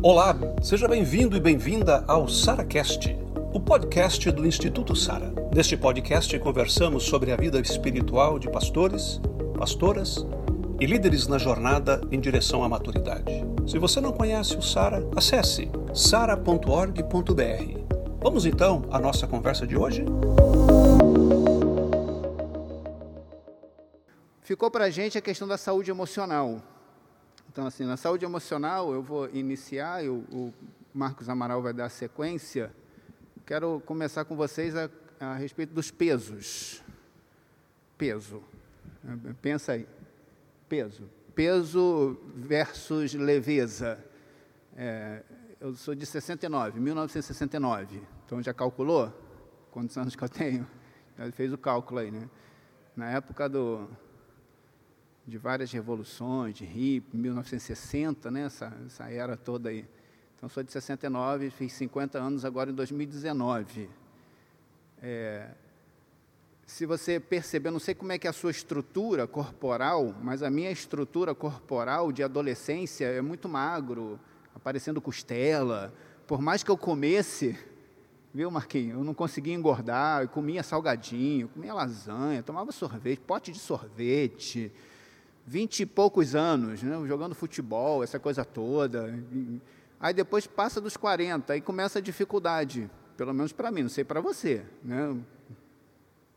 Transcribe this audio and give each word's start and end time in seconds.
Olá, 0.00 0.32
seja 0.62 0.86
bem-vindo 0.86 1.36
e 1.36 1.40
bem-vinda 1.40 2.04
ao 2.06 2.28
SaraCast, 2.28 3.18
o 3.52 3.58
podcast 3.58 4.30
do 4.30 4.46
Instituto 4.46 4.94
Sara. 4.94 5.34
Neste 5.52 5.76
podcast 5.76 6.38
conversamos 6.38 7.02
sobre 7.02 7.32
a 7.32 7.36
vida 7.36 7.58
espiritual 7.58 8.38
de 8.38 8.48
pastores, 8.48 9.20
pastoras 9.58 10.24
e 10.78 10.86
líderes 10.86 11.26
na 11.26 11.36
jornada 11.36 12.00
em 12.12 12.20
direção 12.20 12.62
à 12.62 12.68
maturidade. 12.68 13.44
Se 13.66 13.76
você 13.76 14.00
não 14.00 14.12
conhece 14.12 14.56
o 14.56 14.62
Sara, 14.62 15.04
acesse 15.16 15.68
sara.org.br. 15.92 17.02
Vamos 18.22 18.46
então 18.46 18.84
à 18.92 19.00
nossa 19.00 19.26
conversa 19.26 19.66
de 19.66 19.76
hoje? 19.76 20.04
Ficou 24.42 24.70
para 24.70 24.84
a 24.84 24.90
gente 24.90 25.18
a 25.18 25.20
questão 25.20 25.48
da 25.48 25.58
saúde 25.58 25.90
emocional. 25.90 26.62
Então, 27.58 27.66
assim, 27.66 27.84
na 27.84 27.96
saúde 27.96 28.24
emocional, 28.24 28.92
eu 28.92 29.02
vou 29.02 29.28
iniciar, 29.30 30.04
eu, 30.04 30.24
o 30.30 30.54
Marcos 30.94 31.28
Amaral 31.28 31.60
vai 31.60 31.72
dar 31.72 31.88
sequência. 31.88 32.72
Quero 33.44 33.82
começar 33.84 34.24
com 34.24 34.36
vocês 34.36 34.76
a, 34.76 34.88
a 35.18 35.34
respeito 35.34 35.74
dos 35.74 35.90
pesos. 35.90 36.80
Peso. 37.98 38.44
Pensa 39.42 39.72
aí. 39.72 39.88
Peso. 40.68 41.10
Peso 41.34 42.16
versus 42.32 43.14
leveza. 43.14 43.98
É, 44.76 45.24
eu 45.60 45.74
sou 45.74 45.96
de 45.96 46.06
69, 46.06 46.78
1969. 46.78 48.00
Então 48.24 48.40
já 48.40 48.54
calculou 48.54 49.12
quantos 49.72 49.98
anos 49.98 50.14
que 50.14 50.22
eu 50.22 50.28
tenho? 50.28 50.64
Já 51.18 51.32
fez 51.32 51.52
o 51.52 51.58
cálculo 51.58 51.98
aí, 51.98 52.12
né? 52.12 52.30
Na 52.94 53.10
época 53.10 53.48
do, 53.48 53.90
de 55.28 55.36
várias 55.36 55.70
revoluções, 55.70 56.54
de 56.54 56.64
hippie, 56.64 57.18
1960, 57.18 58.30
né, 58.30 58.46
essa, 58.46 58.74
essa 58.86 59.10
era 59.10 59.36
toda 59.36 59.68
aí. 59.68 59.84
Então, 60.34 60.48
sou 60.48 60.62
de 60.62 60.72
69, 60.72 61.50
fiz 61.50 61.74
50 61.74 62.18
anos 62.18 62.46
agora 62.46 62.70
em 62.70 62.74
2019. 62.74 63.90
É, 65.02 65.50
se 66.64 66.86
você 66.86 67.20
perceber, 67.20 67.70
não 67.70 67.78
sei 67.78 67.94
como 67.94 68.10
é 68.10 68.18
que 68.18 68.26
é 68.26 68.30
a 68.30 68.32
sua 68.32 68.50
estrutura 68.50 69.26
corporal, 69.26 70.14
mas 70.22 70.42
a 70.42 70.48
minha 70.48 70.70
estrutura 70.70 71.34
corporal 71.34 72.10
de 72.10 72.22
adolescência 72.22 73.04
é 73.04 73.20
muito 73.20 73.50
magro, 73.50 74.18
aparecendo 74.54 74.98
costela. 74.98 75.92
Por 76.26 76.40
mais 76.40 76.62
que 76.62 76.70
eu 76.70 76.78
comesse, 76.78 77.54
viu, 78.32 78.50
Marquinhos, 78.50 78.96
eu 78.96 79.04
não 79.04 79.12
conseguia 79.12 79.52
engordar, 79.52 80.22
eu 80.22 80.28
comia 80.28 80.62
salgadinho, 80.62 81.48
comia 81.48 81.74
lasanha, 81.74 82.42
tomava 82.42 82.72
sorvete, 82.72 83.20
pote 83.20 83.52
de 83.52 83.58
sorvete, 83.58 84.72
vinte 85.48 85.80
e 85.80 85.86
poucos 85.86 86.34
anos, 86.34 86.82
né, 86.82 86.94
jogando 87.06 87.34
futebol, 87.34 88.04
essa 88.04 88.18
coisa 88.18 88.44
toda. 88.44 89.18
Aí 89.98 90.12
depois 90.12 90.46
passa 90.46 90.78
dos 90.78 90.94
40, 90.94 91.54
aí 91.54 91.60
começa 91.62 91.98
a 91.98 92.02
dificuldade, 92.02 92.90
pelo 93.16 93.32
menos 93.32 93.50
para 93.50 93.70
mim, 93.70 93.82
não 93.82 93.88
sei 93.88 94.04
para 94.04 94.20
você, 94.20 94.62
né? 94.84 95.16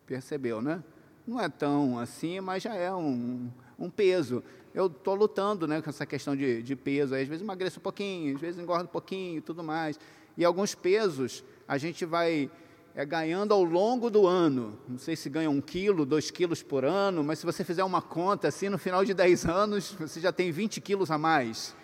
Percebeu, 0.06 0.62
né? 0.62 0.82
Não 1.28 1.42
é 1.42 1.50
tão 1.50 2.00
assim, 2.00 2.40
mas 2.40 2.64
já 2.64 2.74
é 2.74 2.92
um, 2.94 3.52
um 3.78 3.90
peso. 3.90 4.42
Eu 4.74 4.88
estou 4.88 5.14
lutando 5.14 5.68
né, 5.68 5.82
com 5.82 5.90
essa 5.90 6.06
questão 6.06 6.34
de, 6.34 6.64
de 6.64 6.76
peso. 6.76 7.14
Aí, 7.14 7.24
às 7.24 7.28
vezes 7.28 7.44
emagreço 7.44 7.80
um 7.80 7.84
pouquinho, 7.84 8.34
às 8.34 8.42
vezes 8.42 8.62
engordo 8.62 8.86
um 8.86 8.88
pouquinho 8.88 9.40
e 9.40 9.42
tudo 9.42 9.62
mais. 9.62 10.00
E 10.38 10.46
alguns 10.46 10.74
pesos 10.74 11.44
a 11.68 11.78
gente 11.78 12.06
vai 12.06 12.50
é 12.94 13.06
ganhando 13.06 13.54
ao 13.54 13.64
longo 13.64 14.10
do 14.10 14.28
ano. 14.28 14.78
Não 14.88 14.98
sei 14.98 15.16
se 15.16 15.30
ganha 15.30 15.50
um 15.50 15.62
quilo, 15.62 16.06
dois 16.06 16.30
quilos 16.30 16.62
por 16.62 16.84
ano, 16.84 17.24
mas 17.24 17.40
se 17.40 17.46
você 17.46 17.64
fizer 17.64 17.84
uma 17.84 18.02
conta 18.02 18.48
assim, 18.48 18.70
no 18.70 18.78
final 18.78 19.06
de 19.06 19.14
10 19.14 19.46
anos, 19.46 19.96
você 20.00 20.20
já 20.20 20.32
tem 20.32 20.52
20 20.52 20.82
quilos 20.82 21.10
a 21.10 21.18
mais. 21.18 21.76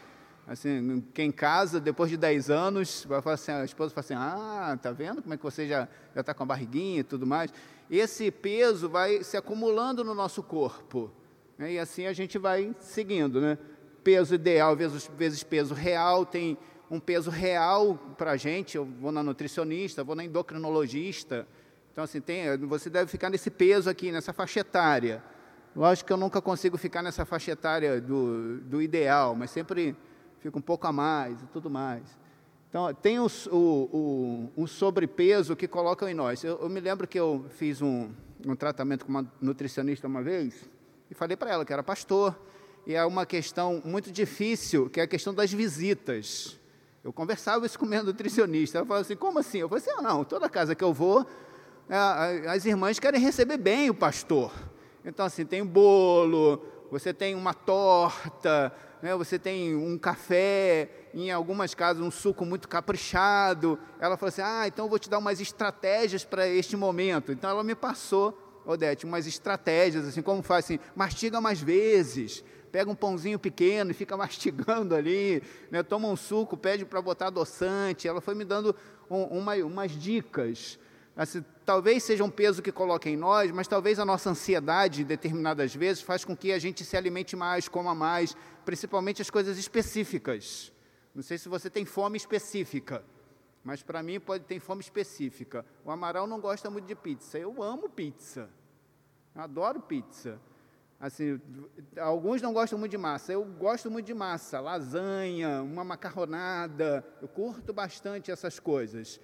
Assim, 0.46 1.04
quem 1.14 1.30
casa, 1.30 1.80
depois 1.80 2.10
de 2.10 2.16
10 2.16 2.50
anos, 2.50 3.06
vai 3.08 3.22
falar 3.22 3.36
assim, 3.36 3.52
a 3.52 3.66
esposa 3.66 3.94
fala 3.94 4.06
assim, 4.06 4.14
ah, 4.16 4.80
tá 4.82 4.92
vendo 4.92 5.22
como 5.22 5.34
é 5.34 5.38
que 5.38 5.44
você 5.44 5.68
já 5.68 5.88
está 6.16 6.34
com 6.34 6.44
a 6.44 6.46
barriguinha 6.46 7.02
e 7.02 7.04
tudo 7.04 7.28
mais. 7.28 7.54
Esse 7.90 8.32
peso 8.32 8.90
vai 8.90 9.24
se 9.24 9.36
acumulando 9.36 10.04
no 10.04 10.14
nosso 10.14 10.42
corpo. 10.42 11.12
Né? 11.58 11.74
E 11.74 11.80
assim 11.80 12.06
a 12.06 12.14
gente 12.14 12.38
vai 12.38 12.74
seguindo, 12.80 13.42
né? 13.42 13.58
Peso 14.04 14.36
ideal 14.36 14.76
vezes, 14.76 15.10
vezes 15.18 15.44
peso 15.44 15.74
real 15.74 16.26
tem 16.26 16.58
um 16.90 17.00
peso 17.00 17.30
real 17.30 17.96
para 18.18 18.32
a 18.32 18.38
gente. 18.38 18.78
Eu 18.78 18.86
vou 18.86 19.12
na 19.12 19.22
nutricionista, 19.22 20.04
vou 20.04 20.16
na 20.16 20.24
endocrinologista. 20.24 21.48
Então, 21.92 22.04
assim, 22.04 22.22
tem, 22.22 22.58
você 22.58 22.90
deve 22.90 23.10
ficar 23.10 23.30
nesse 23.30 23.50
peso 23.50 23.90
aqui, 23.90 24.12
nessa 24.12 24.32
faixa 24.32 24.60
etária. 24.60 25.24
Lógico 25.76 26.08
que 26.08 26.14
eu 26.14 26.18
nunca 26.18 26.42
consigo 26.42 26.78
ficar 26.78 27.02
nessa 27.02 27.26
faixa 27.26 27.52
etária 27.52 28.02
do, 28.02 28.60
do 28.62 28.82
ideal, 28.82 29.36
mas 29.36 29.52
sempre 29.52 29.96
fico 30.40 30.60
um 30.60 30.62
pouco 30.62 30.88
a 30.88 30.92
mais 30.92 31.42
e 31.42 31.46
tudo 31.48 31.70
mais. 31.70 32.04
Então, 32.70 32.94
tem 32.94 33.20
o, 33.20 33.28
o, 33.52 33.58
o, 33.58 34.52
um 34.58 34.68
sobrepeso 34.68 35.56
que 35.56 35.68
colocam 35.68 36.08
em 36.08 36.14
nós. 36.14 36.44
Eu, 36.44 36.60
eu 36.62 36.70
me 36.70 36.80
lembro 36.80 37.08
que 37.08 37.20
eu 37.20 37.46
fiz 37.50 37.82
um, 37.82 38.10
um 38.46 38.56
tratamento 38.56 39.06
com 39.06 39.10
uma 39.10 39.26
nutricionista 39.42 40.08
uma 40.08 40.22
vez 40.22 40.70
e 41.10 41.16
falei 41.16 41.38
para 41.38 41.52
ela 41.52 41.66
que 41.66 41.72
era 41.72 41.82
pastor 41.82 42.38
e 42.86 42.94
é 42.94 43.04
uma 43.06 43.26
questão 43.26 43.82
muito 43.84 44.12
difícil, 44.12 44.90
que 44.90 45.00
é 45.00 45.04
a 45.04 45.08
questão 45.08 45.34
das 45.34 45.52
visitas. 45.52 46.57
Eu 47.08 47.14
conversava 47.14 47.66
isso 47.66 47.80
com 47.80 47.86
meu 47.86 48.04
nutricionista. 48.04 48.80
Ela 48.80 48.86
falou 48.86 49.00
assim: 49.00 49.16
como 49.16 49.40
assim? 49.40 49.60
Eu 49.60 49.70
falei 49.70 49.82
assim: 49.82 49.98
ah, 49.98 50.02
não, 50.02 50.26
toda 50.26 50.50
casa 50.50 50.76
que 50.76 50.84
eu 50.84 50.94
vou, 50.94 51.26
é, 51.88 52.50
as 52.50 52.66
irmãs 52.66 53.00
querem 53.00 53.22
receber 53.22 53.56
bem 53.56 53.90
o 53.90 53.94
pastor. 53.94 54.52
Então, 55.06 55.26
assim, 55.26 55.46
tem 55.46 55.66
bolo, 55.66 56.62
você 56.92 57.14
tem 57.14 57.34
uma 57.34 57.54
torta, 57.54 58.74
né, 59.02 59.16
você 59.16 59.40
tem 59.40 59.74
um 59.74 59.98
café, 59.98 60.90
em 61.14 61.32
algumas 61.32 61.74
casas 61.74 62.04
um 62.04 62.12
suco 62.12 62.46
muito 62.46 62.68
caprichado. 62.68 63.80
Ela 64.02 64.18
falou 64.18 64.28
assim: 64.28 64.42
ah, 64.42 64.68
então 64.68 64.84
eu 64.84 64.90
vou 64.90 65.00
te 65.00 65.10
dar 65.10 65.20
umas 65.20 65.40
estratégias 65.40 66.26
para 66.26 66.46
este 66.46 66.76
momento. 66.76 67.32
Então 67.32 67.50
ela 67.50 67.64
me 67.64 67.74
passou, 67.74 68.38
Odete, 68.66 69.06
umas 69.06 69.26
estratégias, 69.26 70.06
assim, 70.06 70.22
como 70.22 70.44
faz 70.44 70.66
assim, 70.66 70.80
mastiga 70.94 71.40
mais 71.40 71.62
vezes, 71.62 72.44
pega 72.72 72.90
um 72.90 72.96
pãozinho 72.96 73.40
pequeno 73.40 73.92
e 73.92 73.94
fica 73.94 74.16
mastigando 74.18 74.96
ali, 74.96 75.42
né, 75.72 75.84
toma 75.84 76.08
um 76.08 76.16
suco, 76.16 76.56
pede 76.56 76.86
para 76.86 77.02
botar 77.02 77.28
adoçante. 77.28 78.08
Ela 78.08 78.22
foi 78.22 78.36
me 78.36 78.46
dando 78.46 78.76
um, 79.10 79.24
uma, 79.24 79.56
umas 79.56 79.92
dicas. 79.92 80.80
Assim, 81.16 81.44
talvez 81.66 82.04
seja 82.04 82.24
um 82.24 82.30
peso 82.30 82.62
que 82.62 82.72
coloca 82.72 83.10
em 83.10 83.18
nós, 83.18 83.52
mas 83.52 83.68
talvez 83.68 83.98
a 83.98 84.06
nossa 84.06 84.30
ansiedade, 84.30 85.04
determinadas 85.04 85.74
vezes, 85.74 86.04
faz 86.04 86.24
com 86.24 86.38
que 86.38 86.52
a 86.52 86.60
gente 86.60 86.86
se 86.86 86.96
alimente 86.96 87.36
mais, 87.36 87.68
coma 87.68 87.96
mais, 87.96 88.38
principalmente 88.64 89.20
as 89.22 89.30
coisas 89.30 89.58
específicas. 89.58 90.72
Não 91.16 91.24
sei 91.24 91.40
se 91.40 91.50
você 91.50 91.72
tem 91.72 91.86
fome 91.86 92.18
específica, 92.18 93.04
mas 93.64 93.82
para 93.82 94.04
mim 94.04 94.20
pode 94.20 94.44
ter 94.44 94.60
fome 94.60 94.82
específica. 94.82 95.66
O 95.84 95.90
Amaral 95.90 96.28
não 96.28 96.40
gosta 96.40 96.70
muito 96.70 96.86
de 96.86 96.94
pizza. 96.94 97.40
Eu 97.40 97.64
amo 97.64 97.90
pizza. 97.90 98.48
Adoro 99.34 99.80
pizza. 99.80 100.40
Assim, 101.00 101.40
alguns 102.00 102.42
não 102.42 102.52
gostam 102.52 102.80
muito 102.80 102.92
de 102.92 102.98
massa. 102.98 103.32
Eu 103.32 103.46
gosto 103.46 103.90
muito 103.92 104.08
de 104.08 104.14
massa, 104.16 104.60
lasanha, 104.60 105.62
uma 105.62 105.84
macarronada. 105.84 107.06
Eu 107.22 107.28
curto 107.28 107.72
bastante 107.72 108.32
essas 108.32 108.60
coisas. 108.60 109.20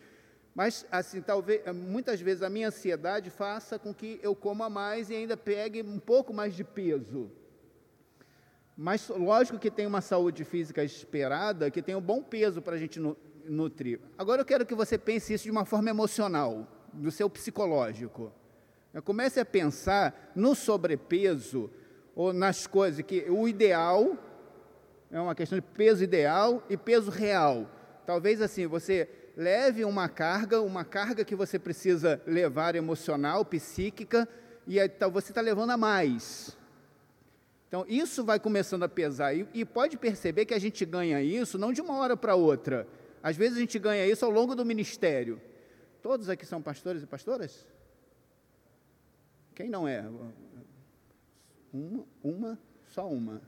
Mas, 0.53 0.85
assim, 0.91 1.19
talvez, 1.19 1.61
muitas 1.73 2.21
vezes 2.21 2.43
a 2.43 2.49
minha 2.49 2.67
ansiedade 2.67 3.31
faça 3.31 3.79
com 3.79 3.91
que 3.91 4.19
eu 4.21 4.35
coma 4.35 4.69
mais 4.69 5.09
e 5.09 5.15
ainda 5.15 5.35
pegue 5.35 5.81
um 5.81 5.97
pouco 5.97 6.31
mais 6.31 6.55
de 6.55 6.63
peso. 6.63 7.31
Mas, 8.77 9.09
lógico 9.09 9.57
que 9.57 9.71
tem 9.71 9.87
uma 9.87 10.01
saúde 10.01 10.43
física 10.43 10.83
esperada, 10.83 11.71
que 11.71 11.81
tem 11.81 11.95
um 11.95 12.01
bom 12.01 12.21
peso 12.21 12.61
para 12.61 12.75
a 12.75 12.77
gente 12.77 12.99
nutrir. 13.45 13.99
Agora, 14.15 14.41
eu 14.41 14.45
quero 14.45 14.63
que 14.63 14.75
você 14.75 14.95
pense 14.95 15.33
isso 15.33 15.45
de 15.45 15.51
uma 15.51 15.65
forma 15.65 15.89
emocional, 15.89 16.67
do 16.93 17.09
seu 17.09 17.27
psicológico. 17.27 18.31
Comece 19.01 19.39
a 19.39 19.45
pensar 19.45 20.31
no 20.35 20.53
sobrepeso 20.53 21.69
ou 22.15 22.31
nas 22.31 22.67
coisas 22.67 23.03
que 23.03 23.25
o 23.29 23.47
ideal 23.47 24.17
é 25.11 25.19
uma 25.19 25.35
questão 25.35 25.57
de 25.57 25.61
peso 25.61 26.03
ideal 26.03 26.63
e 26.69 26.77
peso 26.77 27.09
real. 27.09 27.69
Talvez 28.05 28.41
assim, 28.41 28.67
você 28.67 29.07
leve 29.35 29.85
uma 29.85 30.09
carga, 30.09 30.61
uma 30.61 30.83
carga 30.83 31.23
que 31.23 31.35
você 31.35 31.57
precisa 31.57 32.21
levar 32.25 32.75
emocional, 32.75 33.45
psíquica, 33.45 34.27
e 34.67 34.79
então 34.79 35.11
você 35.11 35.31
está 35.31 35.41
levando 35.41 35.71
a 35.71 35.77
mais. 35.77 36.57
Então, 37.67 37.85
isso 37.87 38.23
vai 38.23 38.39
começando 38.39 38.83
a 38.83 38.89
pesar. 38.89 39.33
E, 39.33 39.47
e 39.53 39.65
pode 39.65 39.97
perceber 39.97 40.45
que 40.45 40.53
a 40.53 40.59
gente 40.59 40.85
ganha 40.85 41.21
isso 41.23 41.57
não 41.57 41.73
de 41.73 41.81
uma 41.81 41.97
hora 41.97 42.15
para 42.15 42.35
outra. 42.35 42.87
Às 43.21 43.35
vezes 43.35 43.57
a 43.57 43.61
gente 43.61 43.79
ganha 43.79 44.05
isso 44.05 44.23
ao 44.23 44.29
longo 44.29 44.53
do 44.53 44.63
ministério. 44.63 45.41
Todos 46.01 46.29
aqui 46.29 46.45
são 46.45 46.61
pastores 46.61 47.01
e 47.01 47.07
pastoras? 47.07 47.65
Quem 49.55 49.69
não 49.69 49.87
é? 49.87 50.03
Uma, 51.71 52.05
uma, 52.23 52.59
só 52.87 53.07
uma. 53.07 53.41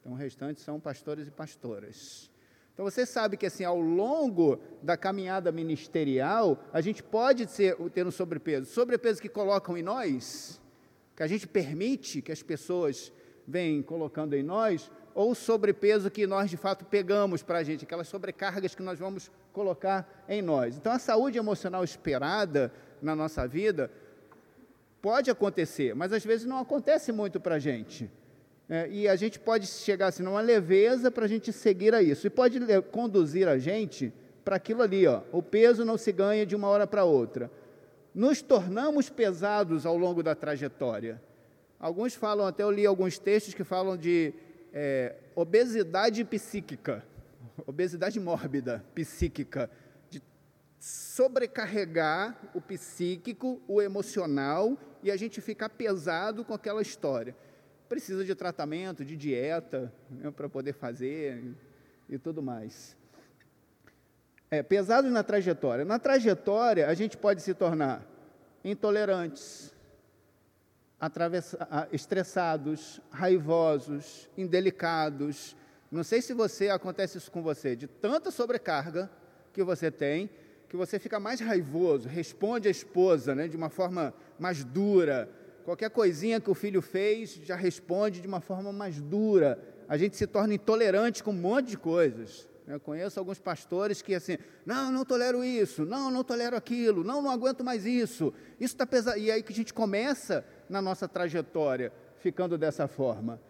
Então, 0.00 0.12
o 0.12 0.14
restante 0.14 0.60
são 0.60 0.78
pastores 0.78 1.26
e 1.28 1.30
pastoras. 1.30 2.30
Então, 2.72 2.84
você 2.84 3.06
sabe 3.06 3.36
que, 3.36 3.46
assim, 3.46 3.64
ao 3.64 3.80
longo 3.80 4.60
da 4.82 4.96
caminhada 4.96 5.50
ministerial, 5.50 6.62
a 6.72 6.80
gente 6.80 7.02
pode 7.02 7.50
ser, 7.50 7.74
ter 7.90 8.06
um 8.06 8.10
sobrepeso. 8.10 8.66
Sobrepeso 8.66 9.20
que 9.20 9.28
colocam 9.28 9.76
em 9.76 9.82
nós, 9.82 10.60
que 11.16 11.22
a 11.22 11.26
gente 11.26 11.46
permite 11.46 12.20
que 12.20 12.30
as 12.30 12.42
pessoas 12.42 13.10
venham 13.48 13.82
colocando 13.82 14.34
em 14.34 14.42
nós, 14.42 14.90
ou 15.14 15.34
sobrepeso 15.34 16.10
que 16.10 16.26
nós 16.26 16.50
de 16.50 16.58
fato 16.58 16.84
pegamos 16.84 17.42
para 17.42 17.58
a 17.58 17.62
gente, 17.62 17.84
aquelas 17.84 18.08
sobrecargas 18.08 18.74
que 18.74 18.82
nós 18.82 18.98
vamos 18.98 19.30
colocar 19.54 20.24
em 20.28 20.42
nós. 20.42 20.76
Então, 20.76 20.92
a 20.92 20.98
saúde 20.98 21.38
emocional 21.38 21.82
esperada 21.82 22.70
na 23.00 23.16
nossa 23.16 23.48
vida 23.48 23.90
pode 25.06 25.30
acontecer, 25.30 25.94
mas 25.94 26.12
às 26.12 26.24
vezes 26.24 26.44
não 26.44 26.58
acontece 26.58 27.12
muito 27.12 27.38
para 27.38 27.54
a 27.54 27.58
gente. 27.60 28.10
É, 28.68 28.88
e 28.90 29.06
a 29.06 29.14
gente 29.14 29.38
pode 29.38 29.68
chegar 29.68 30.08
assim, 30.08 30.24
numa 30.24 30.40
leveza 30.40 31.12
para 31.12 31.26
a 31.26 31.28
gente 31.28 31.52
seguir 31.52 31.94
a 31.94 32.02
isso. 32.02 32.26
E 32.26 32.30
pode 32.30 32.58
conduzir 32.90 33.46
a 33.46 33.56
gente 33.56 34.12
para 34.44 34.56
aquilo 34.56 34.82
ali. 34.82 35.06
Ó. 35.06 35.22
O 35.30 35.40
peso 35.40 35.84
não 35.84 35.96
se 35.96 36.10
ganha 36.10 36.44
de 36.44 36.56
uma 36.56 36.66
hora 36.66 36.88
para 36.88 37.04
outra. 37.04 37.48
Nos 38.12 38.42
tornamos 38.42 39.08
pesados 39.08 39.86
ao 39.86 39.96
longo 39.96 40.24
da 40.24 40.34
trajetória. 40.34 41.22
Alguns 41.78 42.16
falam, 42.16 42.44
até 42.44 42.64
eu 42.64 42.70
li 42.72 42.84
alguns 42.84 43.16
textos 43.16 43.54
que 43.54 43.62
falam 43.62 43.96
de 43.96 44.34
é, 44.72 45.14
obesidade 45.36 46.24
psíquica, 46.24 47.06
obesidade 47.64 48.18
mórbida 48.18 48.84
psíquica, 48.92 49.70
de 50.10 50.20
sobrecarregar 50.80 52.50
o 52.52 52.60
psíquico, 52.60 53.62
o 53.68 53.80
emocional 53.80 54.76
e 55.06 55.10
a 55.10 55.16
gente 55.16 55.40
ficar 55.40 55.68
pesado 55.68 56.44
com 56.44 56.52
aquela 56.52 56.82
história 56.82 57.36
precisa 57.88 58.24
de 58.24 58.34
tratamento, 58.34 59.04
de 59.04 59.16
dieta, 59.16 59.92
né, 60.10 60.32
para 60.32 60.48
poder 60.48 60.72
fazer 60.72 61.38
e, 62.08 62.14
e 62.14 62.18
tudo 62.18 62.42
mais. 62.42 62.96
É, 64.50 64.64
pesados 64.64 65.10
na 65.12 65.22
trajetória. 65.22 65.84
Na 65.84 66.00
trajetória, 66.00 66.88
a 66.88 66.94
gente 66.94 67.16
pode 67.16 67.42
se 67.42 67.54
tornar 67.54 68.04
intolerantes, 68.64 69.72
estressados, 71.92 73.00
raivosos, 73.08 74.28
indelicados. 74.36 75.56
Não 75.88 76.02
sei 76.02 76.20
se 76.20 76.34
você 76.34 76.68
acontece 76.68 77.18
isso 77.18 77.30
com 77.30 77.42
você, 77.42 77.76
de 77.76 77.86
tanta 77.86 78.32
sobrecarga 78.32 79.08
que 79.52 79.62
você 79.62 79.88
tem, 79.88 80.28
que 80.68 80.76
você 80.76 80.98
fica 80.98 81.20
mais 81.20 81.40
raivoso, 81.40 82.08
responde 82.08 82.68
à 82.68 82.70
esposa 82.70 83.34
né, 83.34 83.48
de 83.48 83.56
uma 83.56 83.68
forma 83.68 84.12
mais 84.38 84.64
dura, 84.64 85.28
Qualquer 85.66 85.90
coisinha 85.90 86.40
que 86.40 86.48
o 86.48 86.54
filho 86.54 86.80
fez 86.80 87.40
já 87.42 87.56
responde 87.56 88.20
de 88.20 88.28
uma 88.28 88.40
forma 88.40 88.72
mais 88.72 89.00
dura. 89.00 89.58
A 89.88 89.96
gente 89.96 90.16
se 90.16 90.24
torna 90.24 90.54
intolerante 90.54 91.24
com 91.24 91.32
um 91.32 91.34
monte 91.34 91.70
de 91.70 91.76
coisas. 91.76 92.48
Eu 92.68 92.78
conheço 92.78 93.18
alguns 93.18 93.40
pastores 93.40 94.00
que 94.00 94.14
assim, 94.14 94.38
não, 94.64 94.92
não 94.92 95.04
tolero 95.04 95.42
isso, 95.42 95.84
não, 95.84 96.08
não 96.08 96.22
tolero 96.22 96.54
aquilo, 96.54 97.02
não, 97.02 97.20
não 97.20 97.32
aguento 97.32 97.64
mais 97.64 97.84
isso. 97.84 98.32
Isso 98.60 98.74
está 98.74 98.86
pesado. 98.86 99.18
E 99.18 99.28
aí 99.28 99.42
que 99.42 99.52
a 99.52 99.56
gente 99.56 99.74
começa 99.74 100.44
na 100.70 100.80
nossa 100.80 101.08
trajetória 101.08 101.92
ficando 102.20 102.56
dessa 102.56 102.86
forma. 102.86 103.40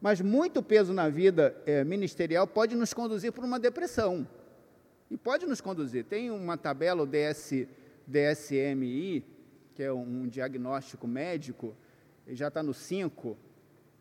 Mas 0.00 0.20
muito 0.20 0.62
peso 0.62 0.92
na 0.92 1.08
vida 1.08 1.56
é, 1.66 1.82
ministerial 1.82 2.46
pode 2.46 2.76
nos 2.76 2.94
conduzir 2.94 3.32
para 3.32 3.44
uma 3.44 3.58
depressão. 3.58 4.24
E 5.10 5.16
pode 5.16 5.46
nos 5.46 5.60
conduzir. 5.60 6.04
Tem 6.04 6.30
uma 6.30 6.56
tabela, 6.56 7.02
o 7.02 7.06
DS, 7.06 7.66
DSMI, 8.06 9.24
que 9.74 9.82
é 9.82 9.92
um 9.92 10.26
diagnóstico 10.26 11.06
médico, 11.06 11.74
já 12.28 12.48
está 12.48 12.62
no 12.62 12.72
5. 12.72 13.36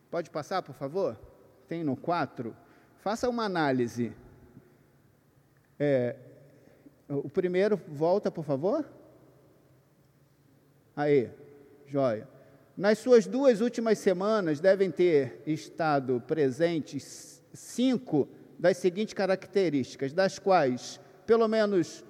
Pode 0.09 0.29
passar, 0.29 0.61
por 0.61 0.75
favor? 0.75 1.19
Tem 1.67 1.83
no 1.83 1.95
4. 1.95 2.55
Faça 2.99 3.29
uma 3.29 3.43
análise. 3.43 4.13
É, 5.79 6.15
o 7.09 7.29
primeiro, 7.29 7.77
volta, 7.87 8.31
por 8.31 8.45
favor. 8.45 8.85
Aí, 10.95 11.29
joia. 11.87 12.27
Nas 12.77 12.99
suas 12.99 13.27
duas 13.27 13.61
últimas 13.61 13.99
semanas 13.99 14.59
devem 14.59 14.89
ter 14.89 15.41
estado 15.45 16.21
presentes 16.25 17.43
cinco 17.53 18.27
das 18.63 18.77
seguintes 18.77 19.13
características, 19.13 20.13
das 20.13 20.39
quais 20.39 20.97
pelo 21.25 21.49
menos 21.49 22.01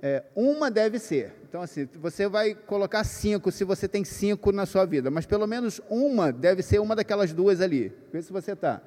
é, 0.00 0.22
uma 0.36 0.70
deve 0.70 1.00
ser. 1.00 1.34
Então, 1.42 1.60
assim, 1.60 1.88
você 2.00 2.28
vai 2.28 2.54
colocar 2.54 3.02
cinco 3.02 3.50
se 3.50 3.64
você 3.64 3.88
tem 3.88 4.04
cinco 4.04 4.52
na 4.52 4.64
sua 4.64 4.84
vida, 4.84 5.10
mas 5.10 5.26
pelo 5.26 5.48
menos 5.48 5.80
uma 5.90 6.30
deve 6.30 6.62
ser 6.62 6.78
uma 6.78 6.94
daquelas 6.94 7.32
duas 7.32 7.60
ali. 7.60 7.92
Vê 8.12 8.22
se 8.22 8.32
você 8.32 8.52
está. 8.52 8.80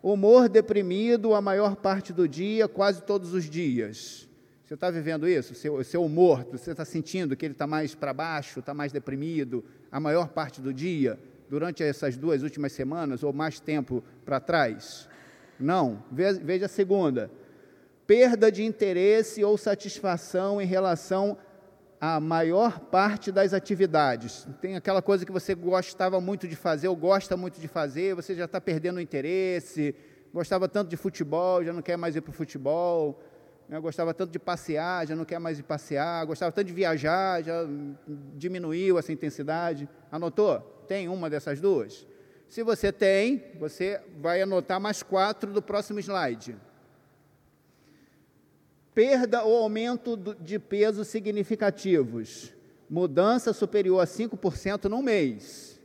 Humor 0.00 0.48
deprimido 0.48 1.34
a 1.34 1.40
maior 1.40 1.74
parte 1.74 2.12
do 2.12 2.28
dia, 2.28 2.68
quase 2.68 3.02
todos 3.02 3.34
os 3.34 3.50
dias. 3.50 4.28
Você 4.64 4.74
está 4.74 4.92
vivendo 4.92 5.28
isso? 5.28 5.52
Seu, 5.52 5.82
seu 5.82 6.04
humor, 6.04 6.46
você 6.48 6.70
está 6.70 6.84
sentindo 6.84 7.34
que 7.34 7.44
ele 7.44 7.54
está 7.54 7.66
mais 7.66 7.92
para 7.92 8.12
baixo, 8.12 8.60
está 8.60 8.72
mais 8.72 8.92
deprimido 8.92 9.64
a 9.90 9.98
maior 9.98 10.28
parte 10.28 10.60
do 10.60 10.72
dia, 10.72 11.18
durante 11.50 11.82
essas 11.82 12.16
duas 12.16 12.44
últimas 12.44 12.70
semanas 12.70 13.24
ou 13.24 13.32
mais 13.32 13.58
tempo 13.58 14.00
para 14.24 14.38
trás? 14.38 15.08
Não. 15.58 16.02
Veja 16.10 16.66
a 16.66 16.68
segunda 16.68 17.30
perda 18.06 18.52
de 18.52 18.62
interesse 18.64 19.42
ou 19.42 19.56
satisfação 19.56 20.60
em 20.60 20.66
relação 20.66 21.36
à 22.00 22.20
maior 22.20 22.78
parte 22.78 23.32
das 23.32 23.54
atividades. 23.54 24.46
Tem 24.60 24.76
aquela 24.76 25.00
coisa 25.00 25.24
que 25.24 25.32
você 25.32 25.54
gostava 25.54 26.20
muito 26.20 26.46
de 26.46 26.54
fazer 26.54 26.88
ou 26.88 26.96
gosta 26.96 27.36
muito 27.36 27.60
de 27.60 27.68
fazer, 27.68 28.14
você 28.14 28.34
já 28.34 28.44
está 28.44 28.60
perdendo 28.60 28.96
o 28.96 29.00
interesse, 29.00 29.94
gostava 30.32 30.68
tanto 30.68 30.90
de 30.90 30.96
futebol, 30.96 31.64
já 31.64 31.72
não 31.72 31.80
quer 31.80 31.96
mais 31.96 32.14
ir 32.14 32.20
para 32.20 32.30
o 32.30 32.34
futebol, 32.34 33.18
né? 33.68 33.80
gostava 33.80 34.12
tanto 34.12 34.30
de 34.30 34.38
passear, 34.38 35.06
já 35.06 35.16
não 35.16 35.24
quer 35.24 35.38
mais 35.38 35.58
ir 35.58 35.62
passear, 35.62 36.26
gostava 36.26 36.52
tanto 36.52 36.66
de 36.66 36.74
viajar, 36.74 37.42
já 37.42 37.66
diminuiu 38.36 38.98
essa 38.98 39.12
intensidade. 39.12 39.88
Anotou? 40.12 40.60
Tem 40.86 41.08
uma 41.08 41.30
dessas 41.30 41.58
duas? 41.58 42.06
Se 42.48 42.62
você 42.62 42.92
tem, 42.92 43.44
você 43.58 44.00
vai 44.20 44.40
anotar 44.42 44.80
mais 44.80 45.02
quatro 45.02 45.52
do 45.52 45.60
próximo 45.60 45.98
slide 45.98 46.56
perda 48.94 49.42
ou 49.42 49.58
aumento 49.58 50.16
de 50.40 50.58
peso 50.58 51.04
significativos, 51.04 52.52
mudança 52.88 53.52
superior 53.52 54.00
a 54.00 54.06
5% 54.06 54.84
no 54.84 55.02
mês, 55.02 55.80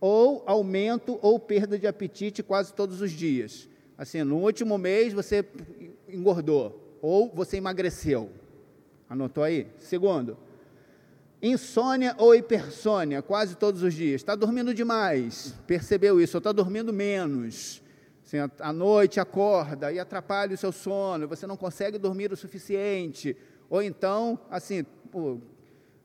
ou 0.00 0.44
aumento 0.46 1.18
ou 1.20 1.38
perda 1.38 1.78
de 1.78 1.86
apetite 1.86 2.42
quase 2.42 2.72
todos 2.72 3.00
os 3.00 3.10
dias. 3.10 3.68
Assim, 3.98 4.22
no 4.22 4.38
último 4.38 4.78
mês 4.78 5.12
você 5.12 5.44
engordou, 6.08 6.96
ou 7.02 7.28
você 7.34 7.56
emagreceu. 7.56 8.30
Anotou 9.08 9.42
aí? 9.42 9.66
Segundo, 9.78 10.36
insônia 11.46 12.14
ou 12.18 12.34
hipersônia 12.34 13.22
quase 13.22 13.56
todos 13.56 13.82
os 13.82 13.94
dias. 13.94 14.20
Está 14.20 14.34
dormindo 14.34 14.72
demais, 14.74 15.54
percebeu 15.66 16.20
isso, 16.20 16.36
ou 16.36 16.38
está 16.38 16.52
dormindo 16.52 16.92
menos 16.92 17.82
Assim, 18.24 18.38
à 18.58 18.72
noite 18.72 19.20
acorda 19.20 19.92
e 19.92 20.00
atrapalha 20.00 20.54
o 20.54 20.56
seu 20.56 20.72
sono, 20.72 21.28
você 21.28 21.46
não 21.46 21.56
consegue 21.56 21.98
dormir 21.98 22.32
o 22.32 22.36
suficiente. 22.36 23.36
Ou 23.68 23.82
então, 23.82 24.38
assim, 24.50 24.82
pô, 25.12 25.38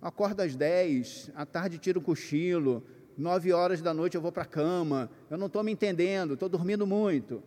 acorda 0.02 0.44
às 0.44 0.54
10, 0.54 1.32
à 1.34 1.46
tarde 1.46 1.78
tira 1.78 1.98
um 1.98 2.02
cochilo, 2.02 2.84
9 3.18 3.54
horas 3.54 3.82
da 3.82 3.94
noite 3.94 4.16
eu 4.16 4.22
vou 4.22 4.34
para 4.34 4.44
a 4.44 4.46
cama, 4.46 5.10
eu 5.30 5.38
não 5.38 5.48
estou 5.48 5.64
me 5.64 5.72
entendendo, 5.72 6.34
estou 6.34 6.50
dormindo 6.50 6.86
muito. 6.86 7.42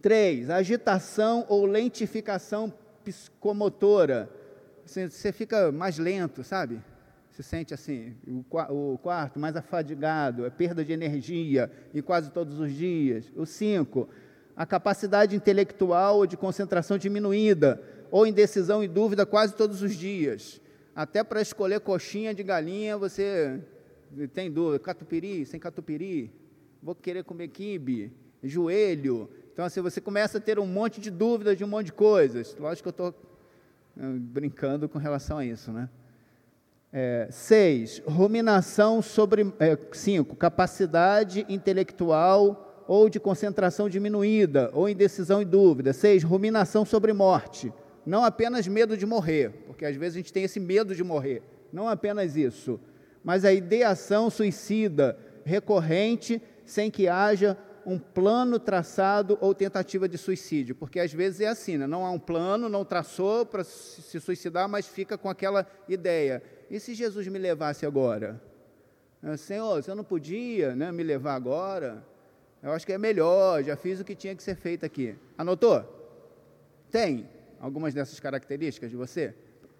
3. 0.00 0.48
Agitação 0.48 1.44
ou 1.46 1.66
lentificação 1.66 2.72
psicomotora. 3.04 4.30
Você 4.90 5.32
fica 5.32 5.70
mais 5.70 5.98
lento, 5.98 6.42
sabe? 6.42 6.80
se 7.32 7.42
sente 7.42 7.72
assim, 7.72 8.14
o, 8.70 8.98
quarto 8.98 9.38
mais 9.38 9.56
afadigado, 9.56 10.44
é 10.44 10.50
perda 10.50 10.84
de 10.84 10.92
energia 10.92 11.70
e 11.94 12.02
quase 12.02 12.30
todos 12.30 12.58
os 12.58 12.72
dias. 12.72 13.24
O 13.36 13.46
cinco, 13.46 14.08
a 14.56 14.66
capacidade 14.66 15.36
intelectual 15.36 16.18
ou 16.18 16.26
de 16.26 16.36
concentração 16.36 16.98
diminuída, 16.98 17.80
ou 18.10 18.26
indecisão 18.26 18.82
e 18.82 18.88
dúvida 18.88 19.24
quase 19.24 19.54
todos 19.54 19.80
os 19.82 19.94
dias. 19.94 20.60
Até 20.94 21.22
para 21.22 21.40
escolher 21.40 21.80
coxinha 21.80 22.34
de 22.34 22.42
galinha, 22.42 22.98
você 22.98 23.60
tem 24.34 24.50
dúvida, 24.50 24.80
catupiry, 24.80 25.46
sem 25.46 25.60
catupiry, 25.60 26.32
vou 26.82 26.94
querer 26.96 27.22
comer 27.22 27.48
quibe, 27.48 28.12
joelho. 28.42 29.30
Então, 29.52 29.64
assim, 29.64 29.80
você 29.80 30.00
começa 30.00 30.38
a 30.38 30.40
ter 30.40 30.58
um 30.58 30.66
monte 30.66 31.00
de 31.00 31.10
dúvidas 31.10 31.56
de 31.56 31.62
um 31.64 31.68
monte 31.68 31.86
de 31.86 31.92
coisas. 31.92 32.56
Lógico 32.58 32.92
que 32.92 33.02
eu 33.02 33.08
estou 33.08 33.29
brincando 34.00 34.88
com 34.88 34.98
relação 34.98 35.38
a 35.38 35.44
isso, 35.44 35.70
né? 35.72 35.88
É, 36.92 37.28
seis, 37.30 38.02
ruminação 38.04 39.00
sobre. 39.00 39.52
É, 39.60 39.78
cinco, 39.92 40.34
capacidade 40.34 41.46
intelectual 41.48 42.84
ou 42.88 43.08
de 43.08 43.20
concentração 43.20 43.88
diminuída, 43.88 44.68
ou 44.72 44.88
indecisão 44.88 45.40
e 45.40 45.44
dúvida. 45.44 45.92
Seis, 45.92 46.24
ruminação 46.24 46.84
sobre 46.84 47.12
morte. 47.12 47.72
Não 48.04 48.24
apenas 48.24 48.66
medo 48.66 48.96
de 48.96 49.06
morrer, 49.06 49.50
porque 49.66 49.84
às 49.84 49.94
vezes 49.94 50.16
a 50.16 50.18
gente 50.18 50.32
tem 50.32 50.42
esse 50.42 50.58
medo 50.58 50.94
de 50.94 51.04
morrer. 51.04 51.42
Não 51.72 51.88
apenas 51.88 52.34
isso, 52.34 52.80
mas 53.22 53.44
a 53.44 53.52
ideação 53.52 54.28
suicida 54.28 55.16
recorrente 55.44 56.42
sem 56.64 56.90
que 56.90 57.06
haja 57.06 57.56
um 57.86 57.98
plano 57.98 58.58
traçado 58.58 59.38
ou 59.40 59.54
tentativa 59.54 60.08
de 60.08 60.18
suicídio, 60.18 60.74
porque 60.74 61.00
às 61.00 61.12
vezes 61.12 61.40
é 61.40 61.48
assim, 61.48 61.78
né? 61.78 61.86
não 61.86 62.04
há 62.04 62.10
um 62.10 62.18
plano, 62.18 62.68
não 62.68 62.84
traçou 62.84 63.44
para 63.46 63.64
se 63.64 64.20
suicidar, 64.20 64.68
mas 64.68 64.86
fica 64.86 65.16
com 65.16 65.28
aquela 65.28 65.66
ideia 65.88 66.42
e 66.70 66.78
se 66.78 66.94
Jesus 66.94 67.26
me 67.26 67.38
levasse 67.38 67.84
agora? 67.84 68.40
Ah, 69.20 69.36
Senhor, 69.36 69.82
você 69.82 69.92
não 69.92 70.04
podia 70.04 70.76
né, 70.76 70.92
me 70.92 71.02
levar 71.02 71.34
agora? 71.34 72.06
Eu 72.62 72.70
acho 72.72 72.86
que 72.86 72.92
é 72.92 72.98
melhor, 72.98 73.62
já 73.64 73.76
fiz 73.76 73.98
o 73.98 74.04
que 74.04 74.14
tinha 74.14 74.36
que 74.36 74.42
ser 74.42 74.54
feito 74.54 74.86
aqui. 74.86 75.16
Anotou? 75.36 75.84
Tem 76.90 77.28
algumas 77.58 77.92
dessas 77.92 78.20
características 78.20 78.88
de 78.88 78.96
você? 78.96 79.34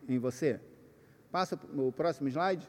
Em 0.08 0.18
você? 0.18 0.58
Passa 1.30 1.58
o 1.76 1.92
próximo 1.92 2.28
slide. 2.28 2.68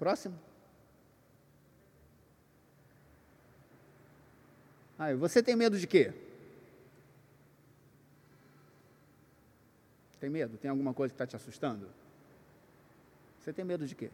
Próximo. 0.00 0.40
Ah, 4.98 5.14
você 5.14 5.42
tem 5.42 5.54
medo 5.54 5.78
de 5.78 5.86
quê? 5.86 6.10
Tem 10.18 10.30
medo? 10.30 10.56
Tem 10.56 10.70
alguma 10.70 10.94
coisa 10.94 11.12
que 11.12 11.16
está 11.16 11.26
te 11.26 11.36
assustando? 11.36 11.86
Você 13.40 13.52
tem 13.52 13.62
medo 13.62 13.86
de 13.86 13.94
quê? 13.94 14.10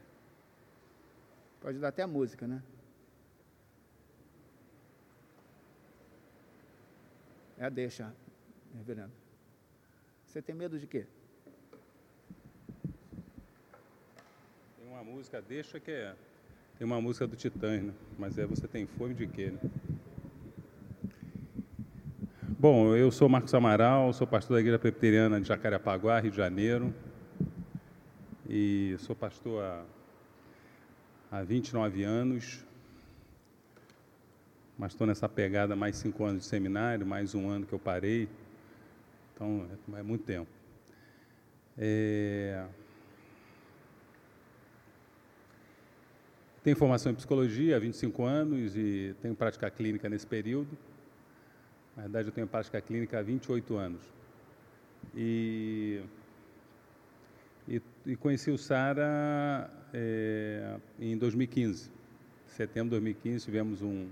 Pode 1.60 1.78
dar 1.78 1.88
até 1.88 2.02
a 2.02 2.08
música, 2.08 2.48
né? 2.48 2.60
É 7.58 7.64
a 7.64 7.68
deixa, 7.68 8.12
reverendo. 8.74 9.12
Você 10.26 10.42
tem 10.42 10.52
medo 10.52 10.80
de 10.80 10.86
quê? 10.88 11.06
Uma 14.96 15.04
música, 15.04 15.42
deixa 15.42 15.78
que 15.78 15.90
é. 15.90 16.14
Tem 16.78 16.86
uma 16.86 16.98
música 17.02 17.26
do 17.26 17.36
Titãs, 17.36 17.82
né? 17.82 17.92
Mas 18.18 18.38
é 18.38 18.46
você 18.46 18.66
tem 18.66 18.86
fome 18.86 19.12
de 19.12 19.26
quê, 19.26 19.52
né? 19.52 19.70
Bom, 22.58 22.96
eu 22.96 23.10
sou 23.10 23.28
Marcos 23.28 23.52
Amaral, 23.52 24.10
sou 24.14 24.26
pastor 24.26 24.54
da 24.54 24.60
Igreja 24.60 24.78
Presbiteriana 24.78 25.38
de 25.38 25.46
Jacarepaguá, 25.46 26.18
Rio 26.18 26.30
de 26.30 26.36
Janeiro. 26.38 26.94
E 28.48 28.96
sou 29.00 29.14
pastor 29.14 29.62
há, 29.62 29.84
há 31.30 31.42
29 31.42 32.02
anos. 32.02 32.64
Mas 34.78 34.92
estou 34.92 35.06
nessa 35.06 35.28
pegada 35.28 35.76
mais 35.76 35.96
cinco 35.96 36.24
anos 36.24 36.44
de 36.44 36.48
seminário, 36.48 37.06
mais 37.06 37.34
um 37.34 37.50
ano 37.50 37.66
que 37.66 37.72
eu 37.74 37.78
parei. 37.78 38.30
Então, 39.34 39.68
é, 39.94 39.98
é 40.00 40.02
muito 40.02 40.24
tempo. 40.24 40.48
É... 41.76 42.64
Tenho 46.66 46.76
formação 46.76 47.12
em 47.12 47.14
psicologia 47.14 47.76
há 47.76 47.78
25 47.78 48.24
anos 48.24 48.76
e 48.76 49.14
tenho 49.22 49.36
prática 49.36 49.70
clínica 49.70 50.08
nesse 50.08 50.26
período. 50.26 50.76
Na 51.94 52.02
verdade, 52.02 52.26
eu 52.26 52.32
tenho 52.32 52.48
prática 52.48 52.80
clínica 52.80 53.20
há 53.20 53.22
28 53.22 53.76
anos. 53.76 54.02
E, 55.14 56.02
e, 57.68 57.80
e 58.04 58.16
conheci 58.16 58.50
o 58.50 58.58
Sara 58.58 59.70
é, 59.94 60.76
em 60.98 61.16
2015. 61.16 61.88
Em 61.88 61.92
setembro 62.48 62.86
de 62.86 63.00
2015, 63.02 63.44
tivemos 63.44 63.80
um, 63.80 64.08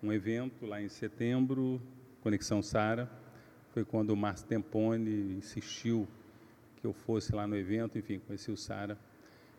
um 0.00 0.12
evento 0.12 0.64
lá 0.64 0.80
em 0.80 0.88
setembro, 0.88 1.82
Conexão 2.22 2.62
Sara. 2.62 3.10
Foi 3.70 3.84
quando 3.84 4.10
o 4.10 4.16
Márcio 4.16 4.46
Tempone 4.46 5.36
insistiu 5.36 6.06
que 6.76 6.86
eu 6.86 6.92
fosse 6.92 7.34
lá 7.34 7.48
no 7.48 7.56
evento. 7.56 7.98
Enfim, 7.98 8.20
conheci 8.20 8.48
o 8.48 8.56
Sara 8.56 8.96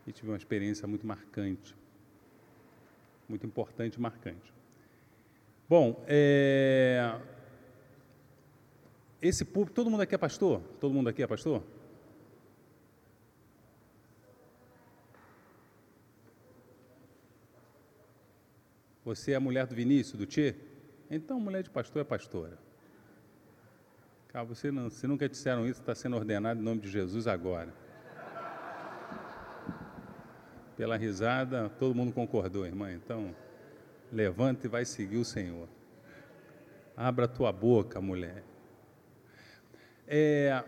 e 0.07 0.13
tive 0.13 0.29
uma 0.29 0.37
experiência 0.37 0.87
muito 0.87 1.05
marcante. 1.05 1.77
Muito 3.29 3.45
importante 3.45 3.95
e 3.95 4.01
marcante. 4.01 4.51
Bom, 5.69 6.03
é... 6.07 7.15
esse 9.21 9.45
público, 9.45 9.75
todo 9.75 9.89
mundo 9.89 10.01
aqui 10.01 10.15
é 10.15 10.17
pastor? 10.17 10.61
Todo 10.79 10.91
mundo 10.91 11.09
aqui 11.09 11.21
é 11.21 11.27
pastor? 11.27 11.63
Você 19.05 19.31
é 19.31 19.35
a 19.35 19.39
mulher 19.39 19.67
do 19.67 19.75
Vinícius, 19.75 20.17
do 20.17 20.25
Tchê? 20.25 20.55
Então, 21.09 21.39
mulher 21.39 21.63
de 21.63 21.69
pastor 21.69 22.01
é 22.01 22.05
pastora. 22.05 22.57
Cara, 24.27 24.45
você 24.45 24.71
não, 24.71 24.89
se 24.89 25.07
nunca 25.07 25.27
disseram 25.27 25.67
isso, 25.67 25.79
está 25.79 25.95
sendo 25.95 26.15
ordenado 26.15 26.59
em 26.59 26.63
nome 26.63 26.81
de 26.81 26.89
Jesus 26.89 27.25
agora. 27.25 27.73
Pela 30.79 30.95
risada, 30.95 31.67
todo 31.77 31.93
mundo 31.93 32.13
concordou, 32.13 32.65
irmã. 32.65 32.93
Então, 32.93 33.35
Levanta 34.13 34.65
e 34.65 34.69
vai 34.69 34.85
seguir 34.85 35.17
o 35.17 35.25
Senhor. 35.25 35.67
Abra 36.95 37.27
tua 37.27 37.51
boca, 37.51 37.99
mulher. 37.99 38.45
É, 40.07 40.63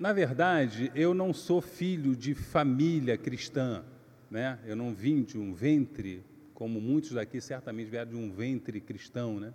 na 0.00 0.12
verdade, 0.12 0.90
eu 0.96 1.14
não 1.14 1.32
sou 1.32 1.60
filho 1.60 2.16
de 2.16 2.34
família 2.34 3.16
cristã, 3.16 3.84
né? 4.28 4.58
Eu 4.66 4.74
não 4.74 4.92
vim 4.92 5.22
de 5.22 5.38
um 5.38 5.54
ventre, 5.54 6.24
como 6.52 6.80
muitos 6.80 7.12
daqui 7.12 7.40
certamente 7.40 7.88
vieram 7.88 8.10
de 8.10 8.16
um 8.16 8.32
ventre 8.32 8.80
cristão, 8.80 9.38
né? 9.38 9.54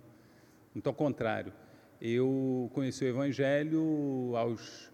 Muito 0.74 0.86
ao 0.86 0.94
contrário. 0.94 1.52
Eu 2.00 2.70
conheci 2.72 3.04
o 3.04 3.08
Evangelho 3.08 4.32
aos, 4.36 4.90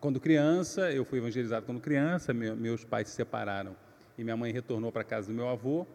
quando 0.00 0.18
criança, 0.18 0.90
eu 0.90 1.04
fui 1.04 1.18
evangelizado 1.18 1.66
quando 1.66 1.82
criança, 1.82 2.32
meus 2.32 2.82
pais 2.82 3.10
se 3.10 3.14
separaram 3.14 3.76
e 4.18 4.24
minha 4.24 4.36
mãe 4.36 4.52
retornou 4.52 4.90
para 4.90 5.02
a 5.02 5.04
casa 5.04 5.28
do 5.28 5.34
meu 5.34 5.48
avô 5.48 5.86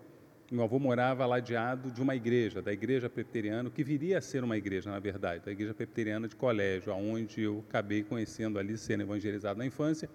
meu 0.52 0.66
avô 0.66 0.78
morava 0.78 1.26
ladeado 1.26 1.90
de 1.90 2.02
uma 2.02 2.14
igreja, 2.14 2.62
da 2.62 2.74
igreja 2.74 3.10
presbiteriana, 3.10 3.70
que 3.70 3.86
viria 3.86 4.18
a 4.18 4.22
ser 4.22 4.44
uma 4.44 4.58
igreja, 4.58 4.92
na 4.92 5.00
verdade, 5.00 5.46
da 5.46 5.52
igreja 5.54 5.74
presbiteriana 5.74 6.28
de 6.28 6.36
colégio, 6.36 6.94
onde 6.94 7.44
eu 7.44 7.64
acabei 7.70 8.04
conhecendo 8.04 8.60
ali, 8.60 8.78
sendo 8.78 9.04
evangelizado 9.04 9.58
na 9.58 9.66
infância. 9.66 10.10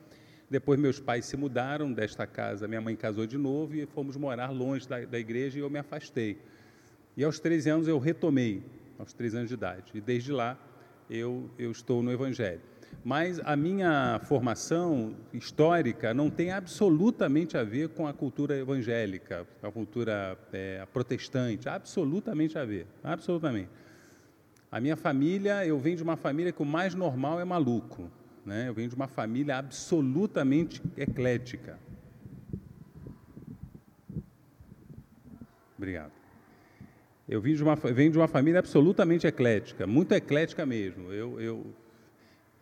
Depois 0.51 0.79
meus 0.79 1.01
pais 1.01 1.25
se 1.25 1.39
mudaram 1.39 1.91
desta 1.91 2.27
casa, 2.27 2.69
minha 2.69 2.83
mãe 2.83 2.95
casou 2.95 3.27
de 3.27 3.39
novo 3.39 3.75
e 3.77 3.87
fomos 3.87 4.15
morar 4.19 4.51
longe 4.51 4.87
da, 4.87 5.07
da 5.07 5.19
igreja 5.19 5.59
e 5.59 5.63
eu 5.63 5.71
me 5.71 5.79
afastei. 5.79 6.39
E 7.17 7.25
aos 7.25 7.41
13 7.41 7.71
anos 7.71 7.89
eu 7.89 7.99
retomei, 7.99 8.63
aos 8.99 9.15
13 9.15 9.37
anos 9.39 9.49
de 9.49 9.55
idade, 9.55 9.93
e 9.95 10.03
desde 10.03 10.33
lá 10.33 10.59
eu, 11.09 11.51
eu 11.59 11.71
estou 11.71 12.03
no 12.03 12.13
Evangelho. 12.13 12.61
Mas 13.05 13.41
a 13.45 13.55
minha 13.55 14.21
formação 14.25 15.15
histórica 15.33 16.13
não 16.13 16.29
tem 16.29 16.51
absolutamente 16.51 17.57
a 17.57 17.63
ver 17.63 17.91
com 17.91 18.07
a 18.07 18.13
cultura 18.13 18.57
evangélica, 18.59 19.47
a 19.63 19.71
cultura 19.71 20.37
é, 20.53 20.85
protestante, 20.93 21.69
absolutamente 21.69 22.59
a 22.59 22.65
ver, 22.65 22.87
absolutamente. 23.05 23.69
A 24.71 24.81
minha 24.81 24.97
família, 24.97 25.65
eu 25.65 25.79
venho 25.79 25.97
de 25.97 26.03
uma 26.03 26.17
família 26.17 26.51
que 26.51 26.61
o 26.61 26.67
mais 26.67 26.95
normal 26.95 27.41
é 27.41 27.45
maluco, 27.45 28.11
né? 28.45 28.69
Eu 28.69 28.75
venho 28.75 28.89
de 28.89 28.97
uma 28.97 29.07
família 29.07 29.57
absolutamente 29.57 30.83
eclética. 30.97 31.79
Obrigado. 35.79 36.13
Eu 37.29 37.41
venho 37.41 37.57
de 37.57 37.63
uma, 37.63 37.75
venho 37.75 38.11
de 38.11 38.19
uma 38.19 38.29
família 38.29 38.59
absolutamente 38.59 39.27
eclética, 39.27 39.87
muito 39.87 40.13
eclética 40.13 40.65
mesmo. 40.65 41.13
Eu, 41.13 41.41
eu 41.41 41.75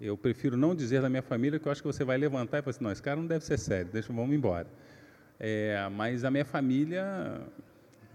eu 0.01 0.17
prefiro 0.17 0.57
não 0.57 0.75
dizer 0.75 1.01
da 1.01 1.09
minha 1.09 1.23
família, 1.23 1.59
que 1.59 1.67
eu 1.67 1.73
acho 1.73 1.81
que 1.81 1.87
você 1.87 2.05
vai 2.05 2.19
levantar 2.19 2.59
e 2.59 2.63
falar 2.63 2.71
assim, 2.71 2.85
não, 2.85 2.93
esse 2.93 3.03
cara 3.03 3.21
não 3.21 3.27
deve 3.27 3.45
ser 3.45 3.59
sério, 3.59 3.91
deixa, 3.93 4.13
vamos 4.13 4.35
embora. 4.35 4.67
É, 5.39 5.89
mas 5.93 6.25
a 6.25 6.31
minha 6.31 6.45
família, 6.45 7.41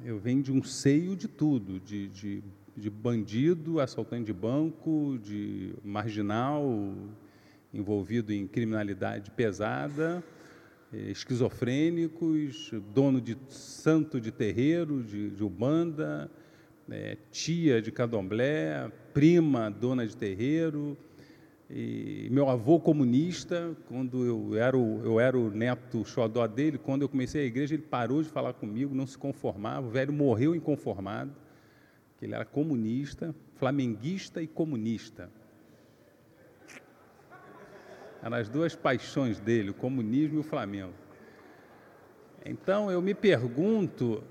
eu 0.03 0.19
venho 0.19 0.41
de 0.41 0.51
um 0.51 0.63
seio 0.63 1.15
de 1.15 1.27
tudo, 1.27 1.79
de, 1.79 2.07
de, 2.09 2.43
de 2.75 2.89
bandido, 2.89 3.79
assaltante 3.79 4.25
de 4.25 4.33
banco, 4.33 5.19
de 5.21 5.73
marginal, 5.83 6.93
envolvido 7.73 8.33
em 8.33 8.47
criminalidade 8.47 9.31
pesada, 9.31 10.23
é, 10.91 11.11
esquizofrênicos, 11.11 12.71
dono 12.93 13.21
de 13.21 13.37
santo 13.47 14.19
de 14.19 14.31
terreiro, 14.31 15.03
de, 15.03 15.29
de 15.29 15.43
ubanda, 15.43 16.29
é, 16.89 17.17
tia 17.31 17.81
de 17.81 17.91
candomblé, 17.91 18.91
prima 19.13 19.69
dona 19.69 20.05
de 20.07 20.15
terreiro, 20.17 20.97
e 21.69 22.27
meu 22.31 22.49
avô 22.49 22.79
comunista, 22.79 23.77
quando 23.87 24.25
eu 24.25 24.55
era, 24.55 24.75
o, 24.75 25.05
eu 25.05 25.19
era 25.19 25.37
o 25.37 25.51
neto 25.51 26.03
xodó 26.03 26.47
dele, 26.47 26.79
quando 26.79 27.03
eu 27.03 27.09
comecei 27.09 27.43
a 27.43 27.45
igreja, 27.45 27.75
ele 27.75 27.83
parou 27.83 28.23
de 28.23 28.29
falar 28.29 28.53
comigo, 28.53 28.95
não 28.95 29.05
se 29.05 29.15
conformava. 29.15 29.85
O 29.85 29.91
velho 29.91 30.11
morreu 30.11 30.55
inconformado, 30.55 31.31
que 32.17 32.25
ele 32.25 32.33
era 32.33 32.43
comunista, 32.43 33.35
flamenguista 33.55 34.41
e 34.41 34.47
comunista. 34.47 35.29
Eram 38.23 38.37
as 38.37 38.49
duas 38.49 38.75
paixões 38.75 39.39
dele, 39.39 39.69
o 39.69 39.73
comunismo 39.73 40.37
e 40.37 40.39
o 40.39 40.43
Flamengo. 40.43 40.93
Então 42.43 42.89
eu 42.89 42.99
me 42.99 43.13
pergunto 43.13 44.23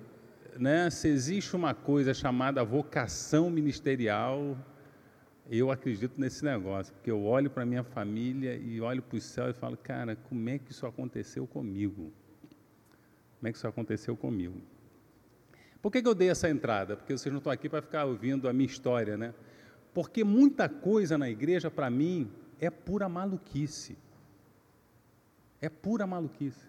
né, 0.58 0.90
se 0.90 1.06
existe 1.06 1.54
uma 1.54 1.72
coisa 1.72 2.12
chamada 2.12 2.64
vocação 2.64 3.48
ministerial 3.48 4.56
eu 5.50 5.70
acredito 5.70 6.20
nesse 6.20 6.44
negócio, 6.44 6.92
porque 6.94 7.10
eu 7.10 7.24
olho 7.24 7.48
para 7.48 7.62
a 7.62 7.66
minha 7.66 7.82
família 7.82 8.54
e 8.54 8.80
olho 8.80 9.02
para 9.02 9.16
o 9.16 9.20
céu 9.20 9.48
e 9.48 9.54
falo, 9.54 9.76
cara, 9.76 10.14
como 10.14 10.48
é 10.48 10.58
que 10.58 10.72
isso 10.72 10.86
aconteceu 10.86 11.46
comigo? 11.46 12.12
Como 13.38 13.48
é 13.48 13.52
que 13.52 13.56
isso 13.56 13.66
aconteceu 13.66 14.16
comigo? 14.16 14.60
Por 15.80 15.90
que, 15.92 16.02
que 16.02 16.08
eu 16.08 16.14
dei 16.14 16.28
essa 16.28 16.50
entrada? 16.50 16.96
Porque 16.96 17.16
vocês 17.16 17.32
não 17.32 17.38
estão 17.38 17.52
aqui 17.52 17.68
para 17.68 17.80
ficar 17.80 18.04
ouvindo 18.04 18.48
a 18.48 18.52
minha 18.52 18.66
história, 18.66 19.16
né? 19.16 19.32
Porque 19.94 20.22
muita 20.22 20.68
coisa 20.68 21.16
na 21.16 21.30
igreja, 21.30 21.70
para 21.70 21.88
mim, 21.88 22.30
é 22.60 22.68
pura 22.68 23.08
maluquice. 23.08 23.96
É 25.60 25.68
pura 25.68 26.06
maluquice. 26.06 26.66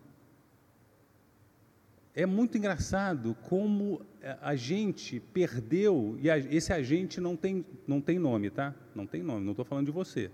É 2.16 2.25
muito 2.25 2.58
engraçado 2.58 3.36
como 3.44 4.01
a 4.42 4.56
gente 4.56 5.20
perdeu, 5.20 6.18
e 6.22 6.30
a, 6.30 6.38
esse 6.38 6.74
agente 6.74 7.22
não 7.22 7.36
tem, 7.36 7.66
não 7.88 8.01
tem 8.01 8.20
nome, 8.20 8.50
tá? 8.50 8.75
Não 8.94 9.06
tem 9.06 9.24
nome, 9.24 9.46
não 9.46 9.51
estou 9.51 9.66
falando 9.66 9.86
de 9.86 9.92
você, 9.92 10.30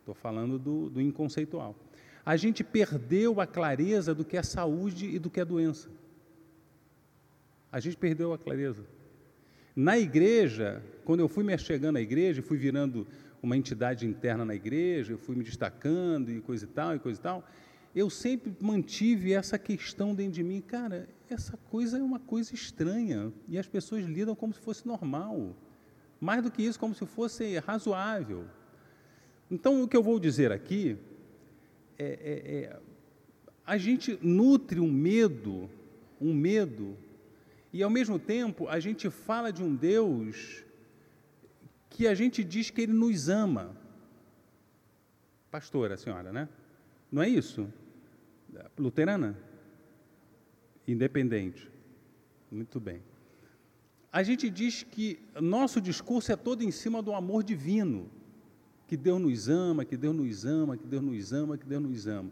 estou 0.00 0.14
falando 0.14 0.58
do, 0.58 0.90
do 0.90 1.00
inconceitual. 1.00 1.74
A 2.26 2.36
gente 2.36 2.64
perdeu 2.64 3.40
a 3.40 3.46
clareza 3.46 4.14
do 4.14 4.24
que 4.24 4.36
é 4.36 4.42
saúde 4.42 5.06
e 5.06 5.18
do 5.18 5.30
que 5.30 5.40
é 5.40 5.44
doença. 5.44 5.88
A 7.70 7.80
gente 7.80 7.96
perdeu 7.96 8.32
a 8.32 8.38
clareza. 8.38 8.84
Na 9.74 9.98
igreja, 9.98 10.82
quando 11.04 11.20
eu 11.20 11.28
fui 11.28 11.42
me 11.42 11.56
chegando 11.58 11.96
à 11.96 12.00
igreja, 12.00 12.42
fui 12.42 12.56
virando 12.56 13.06
uma 13.42 13.56
entidade 13.56 14.06
interna 14.06 14.44
na 14.44 14.54
igreja, 14.54 15.18
fui 15.18 15.36
me 15.36 15.44
destacando 15.44 16.30
e 16.30 16.40
coisa 16.40 16.64
e 16.64 16.68
tal, 16.68 16.96
e 16.96 16.98
coisa 16.98 17.18
e 17.18 17.22
tal, 17.22 17.44
eu 17.94 18.10
sempre 18.10 18.54
mantive 18.60 19.32
essa 19.32 19.56
questão 19.56 20.14
dentro 20.14 20.32
de 20.32 20.42
mim, 20.42 20.60
cara, 20.60 21.08
essa 21.30 21.56
coisa 21.56 21.98
é 21.98 22.02
uma 22.02 22.18
coisa 22.18 22.52
estranha 22.52 23.32
e 23.48 23.56
as 23.56 23.68
pessoas 23.68 24.04
lidam 24.04 24.34
como 24.34 24.52
se 24.52 24.60
fosse 24.60 24.86
normal. 24.86 25.54
Mais 26.20 26.42
do 26.42 26.50
que 26.50 26.62
isso, 26.62 26.78
como 26.78 26.94
se 26.94 27.06
fosse 27.06 27.58
razoável. 27.58 28.46
Então, 29.50 29.82
o 29.82 29.88
que 29.88 29.96
eu 29.96 30.02
vou 30.02 30.18
dizer 30.18 30.50
aqui 30.50 30.96
é, 31.96 32.04
é, 32.04 32.54
é 32.54 32.80
a 33.64 33.78
gente 33.78 34.18
nutre 34.20 34.80
um 34.80 34.90
medo, 34.90 35.70
um 36.20 36.34
medo, 36.34 36.96
e 37.72 37.82
ao 37.82 37.90
mesmo 37.90 38.18
tempo 38.18 38.68
a 38.68 38.80
gente 38.80 39.08
fala 39.08 39.52
de 39.52 39.62
um 39.62 39.74
Deus 39.74 40.64
que 41.88 42.08
a 42.08 42.14
gente 42.14 42.42
diz 42.42 42.70
que 42.70 42.80
ele 42.80 42.92
nos 42.92 43.28
ama. 43.28 43.76
Pastora, 45.50 45.96
senhora, 45.96 46.32
né? 46.32 46.48
Não 47.10 47.22
é 47.22 47.28
isso? 47.28 47.72
Luterana? 48.78 49.36
Independente. 50.86 51.70
Muito 52.50 52.78
bem. 52.78 53.02
A 54.12 54.22
gente 54.22 54.48
diz 54.48 54.84
que 54.84 55.18
nosso 55.40 55.80
discurso 55.80 56.30
é 56.30 56.36
todo 56.36 56.62
em 56.62 56.70
cima 56.70 57.02
do 57.02 57.12
amor 57.12 57.42
divino, 57.42 58.08
que 58.86 58.96
Deus 58.96 59.20
nos 59.20 59.48
ama, 59.48 59.84
que 59.84 59.96
Deus 59.96 60.14
nos 60.14 60.44
ama, 60.44 60.76
que 60.76 60.86
Deus 60.86 61.02
nos 61.02 61.32
ama, 61.32 61.58
que 61.58 61.66
Deus 61.66 61.82
nos 61.82 62.06
ama. 62.06 62.30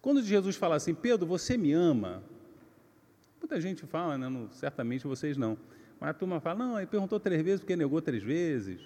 Quando 0.00 0.22
Jesus 0.22 0.56
fala 0.56 0.76
assim, 0.76 0.94
Pedro, 0.94 1.26
você 1.26 1.56
me 1.56 1.72
ama, 1.72 2.22
muita 3.40 3.60
gente 3.60 3.84
fala, 3.86 4.16
né, 4.16 4.28
não, 4.28 4.50
certamente 4.50 5.06
vocês 5.06 5.36
não, 5.36 5.58
mas 6.00 6.10
a 6.10 6.14
turma 6.14 6.40
fala, 6.40 6.58
não, 6.64 6.78
ele 6.78 6.86
perguntou 6.86 7.20
três 7.20 7.42
vezes 7.42 7.60
porque 7.60 7.76
negou 7.76 8.00
três 8.00 8.22
vezes. 8.22 8.80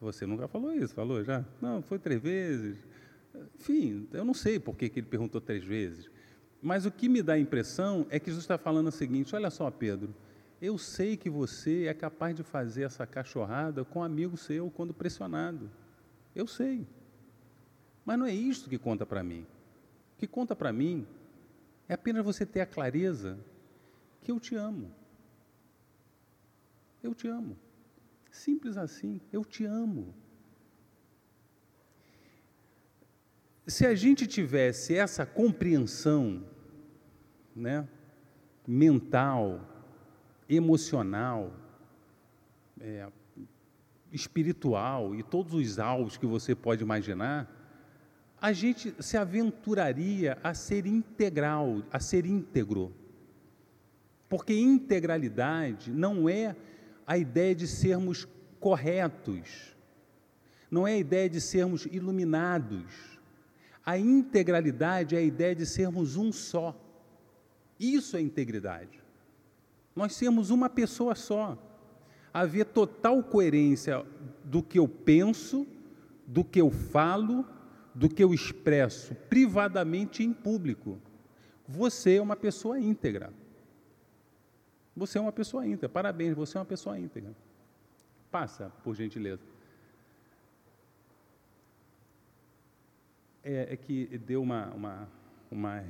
Você 0.00 0.24
nunca 0.24 0.48
falou 0.48 0.72
isso, 0.72 0.94
falou 0.94 1.22
já? 1.22 1.44
Não, 1.60 1.82
foi 1.82 1.98
três 1.98 2.20
vezes. 2.22 2.78
Enfim, 3.58 4.08
eu 4.12 4.24
não 4.24 4.34
sei 4.34 4.58
por 4.58 4.76
que, 4.76 4.86
ele 4.86 5.02
perguntou 5.02 5.40
três 5.40 5.64
vezes. 5.64 6.10
Mas 6.62 6.84
o 6.84 6.90
que 6.90 7.08
me 7.08 7.22
dá 7.22 7.34
a 7.34 7.38
impressão 7.38 8.06
é 8.10 8.18
que 8.18 8.26
Jesus 8.26 8.44
está 8.44 8.58
falando 8.58 8.88
o 8.88 8.92
seguinte: 8.92 9.34
olha 9.34 9.50
só, 9.50 9.70
Pedro, 9.70 10.14
eu 10.60 10.76
sei 10.76 11.16
que 11.16 11.30
você 11.30 11.86
é 11.86 11.94
capaz 11.94 12.36
de 12.36 12.42
fazer 12.42 12.82
essa 12.82 13.06
cachorrada 13.06 13.84
com 13.84 14.00
um 14.00 14.04
amigo 14.04 14.36
seu 14.36 14.70
quando 14.70 14.92
pressionado. 14.92 15.70
Eu 16.34 16.46
sei. 16.46 16.86
Mas 18.04 18.18
não 18.18 18.26
é 18.26 18.34
isto 18.34 18.68
que 18.68 18.78
conta 18.78 19.06
para 19.06 19.22
mim. 19.22 19.46
O 20.14 20.18
que 20.18 20.26
conta 20.26 20.54
para 20.54 20.72
mim 20.72 21.06
é 21.88 21.94
apenas 21.94 22.24
você 22.24 22.44
ter 22.44 22.60
a 22.60 22.66
clareza 22.66 23.38
que 24.20 24.30
eu 24.30 24.38
te 24.38 24.54
amo. 24.54 24.92
Eu 27.02 27.14
te 27.14 27.26
amo. 27.26 27.56
Simples 28.30 28.76
assim, 28.76 29.20
eu 29.32 29.44
te 29.44 29.64
amo. 29.64 30.14
Se 33.70 33.86
a 33.86 33.94
gente 33.94 34.26
tivesse 34.26 34.96
essa 34.96 35.24
compreensão 35.24 36.42
né, 37.54 37.86
mental, 38.66 39.60
emocional, 40.48 41.52
é, 42.80 43.06
espiritual 44.10 45.14
e 45.14 45.22
todos 45.22 45.54
os 45.54 45.78
alvos 45.78 46.16
que 46.16 46.26
você 46.26 46.52
pode 46.52 46.82
imaginar, 46.82 47.48
a 48.40 48.52
gente 48.52 48.92
se 48.98 49.16
aventuraria 49.16 50.36
a 50.42 50.52
ser 50.52 50.84
integral, 50.84 51.84
a 51.92 52.00
ser 52.00 52.26
íntegro. 52.26 52.92
Porque 54.28 54.52
integralidade 54.52 55.92
não 55.92 56.28
é 56.28 56.56
a 57.06 57.16
ideia 57.16 57.54
de 57.54 57.68
sermos 57.68 58.26
corretos, 58.58 59.76
não 60.68 60.88
é 60.88 60.94
a 60.94 60.98
ideia 60.98 61.30
de 61.30 61.40
sermos 61.40 61.86
iluminados, 61.86 63.19
a 63.84 63.98
integralidade 63.98 65.16
é 65.16 65.18
a 65.18 65.22
ideia 65.22 65.54
de 65.54 65.66
sermos 65.66 66.16
um 66.16 66.32
só. 66.32 66.78
Isso 67.78 68.16
é 68.16 68.20
integridade. 68.20 69.00
Nós 69.96 70.14
sermos 70.14 70.50
uma 70.50 70.68
pessoa 70.68 71.14
só. 71.14 71.58
Haver 72.32 72.66
total 72.66 73.22
coerência 73.22 74.04
do 74.44 74.62
que 74.62 74.78
eu 74.78 74.86
penso, 74.86 75.66
do 76.26 76.44
que 76.44 76.60
eu 76.60 76.70
falo, 76.70 77.44
do 77.94 78.08
que 78.08 78.22
eu 78.22 78.32
expresso 78.32 79.14
privadamente 79.28 80.22
em 80.22 80.32
público. 80.32 80.98
Você 81.66 82.16
é 82.16 82.22
uma 82.22 82.36
pessoa 82.36 82.78
íntegra. 82.78 83.32
Você 84.94 85.18
é 85.18 85.20
uma 85.20 85.32
pessoa 85.32 85.66
íntegra. 85.66 85.88
Parabéns, 85.88 86.34
você 86.34 86.56
é 86.56 86.60
uma 86.60 86.66
pessoa 86.66 86.98
íntegra. 86.98 87.34
Passa, 88.30 88.70
por 88.84 88.94
gentileza. 88.94 89.42
É, 93.44 93.72
é 93.72 93.76
que 93.76 94.18
deu 94.18 94.42
uma, 94.42 94.66
uma, 94.68 95.08
uma, 95.50 95.84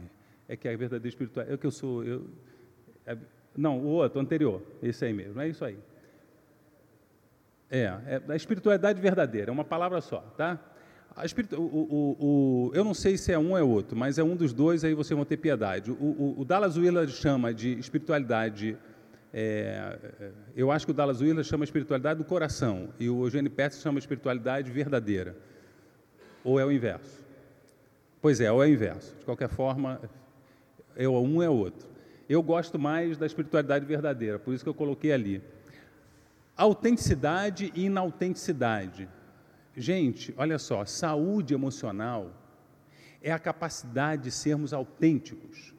É 0.49 0.57
que 0.57 0.69
a 0.69 0.77
verdadeira 0.77 1.09
espiritualidade. 1.09 1.55
É 1.55 1.59
que 1.59 1.67
eu 1.67 1.71
sou. 1.71 2.05
Eu, 2.05 2.27
é, 3.07 3.17
não, 3.57 3.79
o 3.79 3.87
outro, 3.87 4.21
anterior. 4.21 4.63
Esse 4.83 5.05
aí 5.05 5.13
mesmo, 5.13 5.41
é 5.41 5.49
isso 5.49 5.65
aí. 5.65 5.79
É, 7.71 7.85
é 8.07 8.23
a 8.29 8.37
espiritualidade 8.37 9.01
verdadeira, 9.01 9.51
é 9.51 9.53
uma 9.53 9.65
palavra 9.65 10.01
só, 10.01 10.19
tá? 10.37 10.59
A 11.15 11.25
espiritu, 11.25 11.61
o, 11.61 11.65
o, 11.65 12.17
o, 12.21 12.73
eu 12.75 12.85
não 12.85 12.95
sei 12.95 13.17
se 13.17 13.33
é 13.33 13.39
um 13.39 13.51
ou 13.51 13.59
é 13.59 13.63
outro, 13.63 13.97
mas 13.97 14.19
é 14.19 14.23
um 14.23 14.37
dos 14.37 14.53
dois, 14.53 14.85
aí 14.85 14.95
vocês 14.95 15.15
vão 15.15 15.25
ter 15.25 15.37
piedade. 15.37 15.91
O, 15.91 16.35
o 16.39 16.45
Dallas 16.45 16.77
Willard 16.77 17.13
chama 17.13 17.53
de 17.53 17.79
espiritualidade. 17.79 18.77
É, 19.33 19.99
eu 20.57 20.71
acho 20.71 20.85
que 20.85 20.93
o 20.93 20.95
Dallas 20.95 21.21
Willard 21.21 21.47
chama 21.49 21.65
espiritualidade 21.65 22.19
do 22.19 22.25
coração 22.25 22.89
e 22.99 23.09
o 23.09 23.25
Eugênio 23.25 23.51
Peters 23.51 23.83
chama 23.83 23.99
espiritualidade 23.99 24.71
verdadeira. 24.71 25.37
Ou 26.43 26.59
é 26.59 26.65
o 26.65 26.73
inverso? 26.73 27.20
Pois 28.21 28.41
é, 28.41 28.51
ou 28.53 28.63
é 28.63 28.67
o 28.67 28.71
inverso. 28.71 29.15
De 29.19 29.25
qualquer 29.25 29.49
forma, 29.49 30.01
é 30.95 31.09
um 31.09 31.43
é 31.43 31.49
outro. 31.49 31.89
Eu 32.29 32.43
gosto 32.43 32.79
mais 32.79 33.17
da 33.17 33.27
espiritualidade 33.27 33.85
verdadeira, 33.85 34.39
por 34.39 34.55
isso 34.55 34.63
que 34.63 34.71
eu 34.71 34.75
coloquei 34.75 35.13
ali. 35.13 35.43
Autenticidade 36.57 37.73
e 37.75 37.87
inautenticidade. 37.87 39.09
Gente, 39.77 40.35
olha 40.37 40.59
só, 40.59 40.85
saúde 40.85 41.55
emocional 41.55 42.31
é 43.23 43.33
a 43.33 43.39
capacidade 43.39 44.25
de 44.25 44.31
sermos 44.31 44.73
autênticos. 44.73 45.75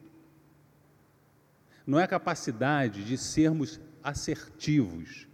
Não 1.86 1.98
é 1.98 2.04
a 2.04 2.08
capacidade 2.08 3.04
de 3.04 3.16
sermos 3.16 3.80
assertivos, 4.02 5.26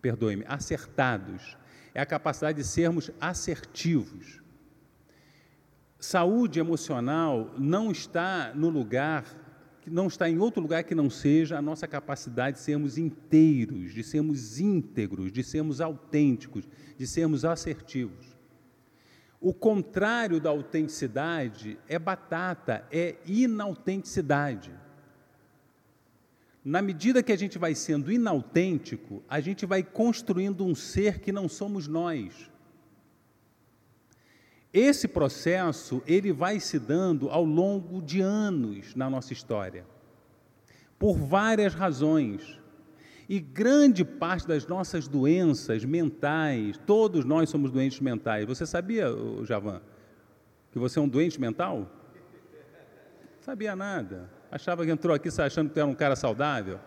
perdoe-me, 0.00 0.44
acertados. 0.46 1.56
É 1.94 2.00
a 2.00 2.06
capacidade 2.06 2.58
de 2.58 2.66
sermos 2.66 3.10
assertivos. 3.20 4.43
Saúde 6.04 6.60
emocional 6.60 7.54
não 7.56 7.90
está 7.90 8.52
no 8.54 8.68
lugar, 8.68 9.24
não 9.86 10.06
está 10.06 10.28
em 10.28 10.38
outro 10.38 10.60
lugar 10.60 10.84
que 10.84 10.94
não 10.94 11.08
seja 11.08 11.56
a 11.56 11.62
nossa 11.62 11.88
capacidade 11.88 12.58
de 12.58 12.62
sermos 12.62 12.98
inteiros, 12.98 13.94
de 13.94 14.04
sermos 14.04 14.60
íntegros, 14.60 15.32
de 15.32 15.42
sermos 15.42 15.80
autênticos, 15.80 16.68
de 16.98 17.06
sermos 17.06 17.42
assertivos. 17.42 18.36
O 19.40 19.54
contrário 19.54 20.38
da 20.38 20.50
autenticidade 20.50 21.78
é 21.88 21.98
batata, 21.98 22.86
é 22.92 23.16
inautenticidade. 23.24 24.72
Na 26.62 26.82
medida 26.82 27.22
que 27.22 27.32
a 27.32 27.38
gente 27.38 27.56
vai 27.56 27.74
sendo 27.74 28.12
inautêntico, 28.12 29.22
a 29.26 29.40
gente 29.40 29.64
vai 29.64 29.82
construindo 29.82 30.66
um 30.66 30.74
ser 30.74 31.20
que 31.20 31.32
não 31.32 31.48
somos 31.48 31.88
nós. 31.88 32.52
Esse 34.74 35.06
processo 35.06 36.02
ele 36.04 36.32
vai 36.32 36.58
se 36.58 36.80
dando 36.80 37.30
ao 37.30 37.44
longo 37.44 38.02
de 38.02 38.20
anos 38.20 38.92
na 38.96 39.08
nossa 39.08 39.32
história, 39.32 39.86
por 40.98 41.16
várias 41.16 41.74
razões. 41.74 42.60
E 43.28 43.38
grande 43.38 44.04
parte 44.04 44.48
das 44.48 44.66
nossas 44.66 45.06
doenças 45.06 45.84
mentais, 45.84 46.76
todos 46.84 47.24
nós 47.24 47.48
somos 47.48 47.70
doentes 47.70 48.00
mentais. 48.00 48.46
Você 48.46 48.66
sabia, 48.66 49.06
Javan, 49.44 49.80
que 50.72 50.78
você 50.78 50.98
é 50.98 51.02
um 51.02 51.08
doente 51.08 51.40
mental? 51.40 51.88
Sabia 53.42 53.76
nada. 53.76 54.28
Achava 54.50 54.84
que 54.84 54.90
entrou 54.90 55.14
aqui 55.14 55.28
achando 55.40 55.70
que 55.70 55.78
era 55.78 55.88
um 55.88 55.94
cara 55.94 56.16
saudável. 56.16 56.80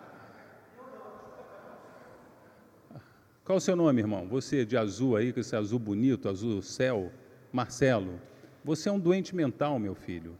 Qual 3.42 3.56
o 3.56 3.60
seu 3.62 3.74
nome, 3.74 4.02
irmão? 4.02 4.28
Você 4.28 4.66
de 4.66 4.76
azul 4.76 5.16
aí, 5.16 5.32
com 5.32 5.40
esse 5.40 5.56
azul 5.56 5.78
bonito, 5.78 6.28
azul 6.28 6.60
céu. 6.60 7.10
Marcelo, 7.52 8.20
você 8.64 8.88
é 8.88 8.92
um 8.92 8.98
doente 9.00 9.34
mental, 9.34 9.78
meu 9.78 9.94
filho. 9.94 10.36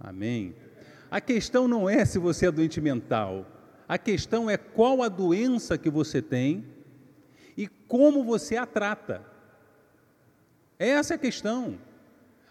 Amém. 0.00 0.54
A 1.10 1.20
questão 1.20 1.68
não 1.68 1.88
é 1.88 2.04
se 2.04 2.18
você 2.18 2.46
é 2.46 2.50
doente 2.50 2.80
mental. 2.80 3.46
A 3.86 3.98
questão 3.98 4.48
é 4.48 4.56
qual 4.56 5.02
a 5.02 5.08
doença 5.08 5.76
que 5.76 5.90
você 5.90 6.22
tem 6.22 6.64
e 7.56 7.68
como 7.68 8.24
você 8.24 8.56
a 8.56 8.66
trata. 8.66 9.24
Essa 10.78 11.14
é 11.14 11.16
a 11.16 11.18
questão. 11.18 11.78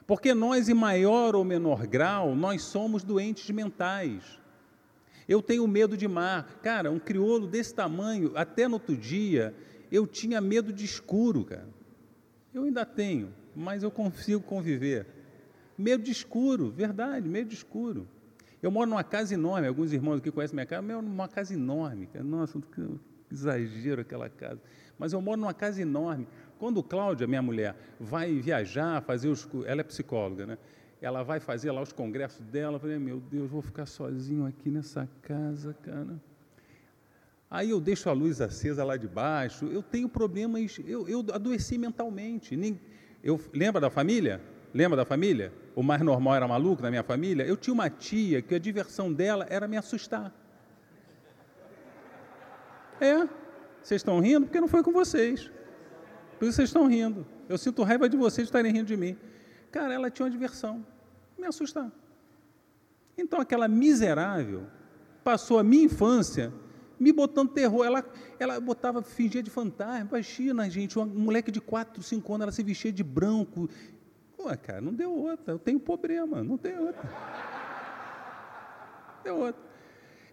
Porque 0.05 0.33
nós, 0.33 0.69
em 0.69 0.73
maior 0.73 1.35
ou 1.35 1.43
menor 1.43 1.87
grau, 1.87 2.35
nós 2.35 2.61
somos 2.61 3.03
doentes 3.03 3.49
mentais. 3.49 4.39
Eu 5.27 5.41
tenho 5.41 5.67
medo 5.67 5.95
de 5.95 6.07
mar. 6.07 6.59
Cara, 6.61 6.91
um 6.91 6.99
crioulo 6.99 7.47
desse 7.47 7.73
tamanho, 7.73 8.31
até 8.35 8.67
no 8.67 8.75
outro 8.75 8.95
dia, 8.95 9.55
eu 9.91 10.05
tinha 10.05 10.41
medo 10.41 10.73
de 10.73 10.85
escuro, 10.85 11.45
cara. 11.45 11.67
Eu 12.53 12.63
ainda 12.63 12.85
tenho, 12.85 13.33
mas 13.55 13.83
eu 13.83 13.89
consigo 13.89 14.41
conviver. 14.41 15.07
Medo 15.77 16.03
de 16.03 16.11
escuro, 16.11 16.69
verdade, 16.69 17.27
medo 17.27 17.49
de 17.49 17.55
escuro. 17.55 18.07
Eu 18.61 18.71
moro 18.71 18.89
numa 18.89 19.03
casa 19.03 19.33
enorme, 19.33 19.67
alguns 19.67 19.91
irmãos 19.91 20.17
aqui 20.17 20.31
conhecem 20.31 20.55
minha 20.55 20.65
casa, 20.65 20.81
eu 20.81 20.95
moro 20.95 21.07
numa 21.07 21.27
casa 21.27 21.53
enorme. 21.53 22.07
Nossa, 22.23 22.61
que 22.61 22.81
exagero 23.31 24.01
aquela 24.01 24.29
casa. 24.29 24.61
Mas 24.97 25.11
eu 25.11 25.21
moro 25.21 25.39
numa 25.39 25.53
casa 25.53 25.81
enorme. 25.81 26.27
Quando 26.59 26.81
Cláudia, 26.83 27.27
minha 27.27 27.41
mulher, 27.41 27.75
vai 27.99 28.33
viajar, 28.39 29.01
fazer 29.01 29.27
os. 29.27 29.49
Ela 29.65 29.81
é 29.81 29.83
psicóloga, 29.83 30.45
né? 30.45 30.57
Ela 31.01 31.23
vai 31.23 31.39
fazer 31.39 31.71
lá 31.71 31.81
os 31.81 31.91
congressos 31.91 32.45
dela. 32.45 32.75
Eu 32.75 32.79
falei, 32.79 32.97
meu 32.99 33.19
Deus, 33.19 33.49
vou 33.49 33.61
ficar 33.61 33.85
sozinho 33.85 34.45
aqui 34.45 34.69
nessa 34.69 35.09
casa, 35.21 35.73
cara. 35.81 36.21
Aí 37.53 37.69
eu 37.69 37.79
deixo 37.79 38.09
a 38.09 38.13
luz 38.13 38.41
acesa 38.41 38.83
lá 38.83 38.97
de 38.97 39.07
baixo. 39.07 39.67
Eu 39.67 39.83
tenho 39.83 40.09
problemas, 40.09 40.79
eu, 40.87 41.07
eu 41.07 41.23
adoeci 41.31 41.77
mentalmente. 41.77 42.57
Eu, 43.23 43.39
lembra 43.53 43.79
da 43.79 43.91
família? 43.91 44.41
Lembra 44.73 44.97
da 44.97 45.05
família? 45.05 45.53
O 45.75 45.83
mais 45.83 46.01
normal 46.01 46.33
era 46.33 46.47
maluco 46.47 46.81
na 46.81 46.89
minha 46.89 47.03
família. 47.03 47.45
Eu 47.45 47.55
tinha 47.55 47.71
uma 47.71 47.91
tia 47.91 48.41
que 48.41 48.55
a 48.55 48.57
diversão 48.57 49.13
dela 49.13 49.45
era 49.51 49.67
me 49.67 49.77
assustar. 49.77 50.33
É, 52.99 53.17
vocês 53.83 53.99
estão 53.99 54.19
rindo 54.19 54.47
porque 54.47 54.59
não 54.59 54.67
foi 54.67 54.81
com 54.81 54.91
vocês. 54.91 55.51
Por 56.39 56.47
isso 56.47 56.55
vocês 56.55 56.69
estão 56.69 56.87
rindo. 56.87 57.23
Eu 57.47 57.59
sinto 57.59 57.83
raiva 57.83 58.09
de 58.09 58.17
vocês 58.17 58.47
estarem 58.47 58.71
rindo 58.71 58.87
de 58.87 58.97
mim. 58.97 59.15
Cara, 59.71 59.93
ela 59.93 60.09
tinha 60.09 60.25
uma 60.25 60.31
diversão, 60.31 60.83
me 61.37 61.45
assustar. 61.45 61.91
Então 63.15 63.39
aquela 63.39 63.67
miserável 63.67 64.63
passou 65.23 65.59
a 65.59 65.63
minha 65.63 65.85
infância 65.85 66.51
me 67.03 67.11
botando 67.11 67.51
terror. 67.51 67.85
Ela, 67.85 68.03
ela 68.39 68.59
botava, 68.59 69.03
fingia 69.03 69.43
de 69.43 69.49
fantasma. 69.49 70.07
Imagina, 70.09 70.69
gente, 70.69 70.97
um 70.97 71.05
moleque 71.05 71.51
de 71.51 71.61
4, 71.61 72.01
5 72.01 72.33
anos, 72.33 72.43
ela 72.43 72.51
se 72.51 72.63
vestia 72.63 72.91
de 72.91 73.03
branco, 73.03 73.69
Pô, 74.43 74.49
cara, 74.57 74.81
não 74.81 74.93
deu 74.93 75.09
outra. 75.09 75.53
Eu 75.53 75.59
tenho 75.59 75.79
problema, 75.79 76.43
não 76.43 76.57
tem 76.57 76.77
outra. 76.77 77.09
Deu 79.23 79.37
outra. 79.37 79.61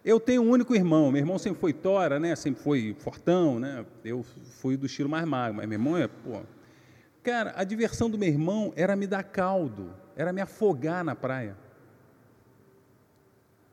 Eu 0.03 0.19
tenho 0.19 0.41
um 0.41 0.49
único 0.49 0.75
irmão. 0.75 1.09
Meu 1.09 1.21
irmão 1.21 1.39
sempre 1.39 1.61
foi 1.61 1.71
tora, 1.71 2.19
né? 2.19 2.35
Sempre 2.35 2.61
foi 2.61 2.93
fortão, 2.99 3.57
né? 3.57 3.85
Eu 4.03 4.21
fui 4.59 4.75
do 4.75 4.85
estilo 4.85 5.07
mais 5.07 5.25
magro, 5.25 5.55
mas 5.55 5.65
meu 5.65 5.77
irmão 5.79 5.97
é, 5.97 6.09
pô. 6.09 6.41
Cara, 7.23 7.53
a 7.55 7.63
diversão 7.63 8.09
do 8.09 8.17
meu 8.17 8.27
irmão 8.27 8.73
era 8.75 8.97
me 8.97 9.07
dar 9.07 9.23
caldo, 9.23 9.93
era 10.13 10.33
me 10.33 10.41
afogar 10.41 11.05
na 11.05 11.15
praia. 11.15 11.55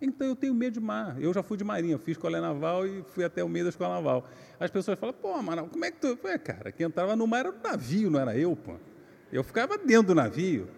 Então 0.00 0.28
eu 0.28 0.36
tenho 0.36 0.54
medo 0.54 0.74
de 0.74 0.80
mar. 0.80 1.20
Eu 1.20 1.32
já 1.34 1.42
fui 1.42 1.56
de 1.56 1.64
marinha, 1.64 1.98
fiz 1.98 2.16
escola 2.16 2.40
naval 2.40 2.86
e 2.86 3.02
fui 3.02 3.24
até 3.24 3.42
o 3.42 3.48
meio 3.48 3.64
da 3.64 3.70
escola 3.70 3.94
naval. 3.94 4.28
As 4.60 4.70
pessoas 4.70 4.98
falam, 4.98 5.14
pô, 5.14 5.34
Amaral, 5.34 5.66
como 5.66 5.84
é 5.84 5.90
que 5.90 5.98
tu. 5.98 6.18
É, 6.26 6.38
cara, 6.38 6.70
quem 6.70 6.86
entrava 6.86 7.16
no 7.16 7.26
mar 7.26 7.40
era 7.40 7.50
o 7.50 7.54
navio, 7.62 8.10
não 8.10 8.20
era 8.20 8.36
eu, 8.36 8.54
pô. 8.54 8.74
Eu 9.32 9.42
ficava 9.42 9.76
dentro 9.76 10.08
do 10.08 10.14
navio. 10.14 10.68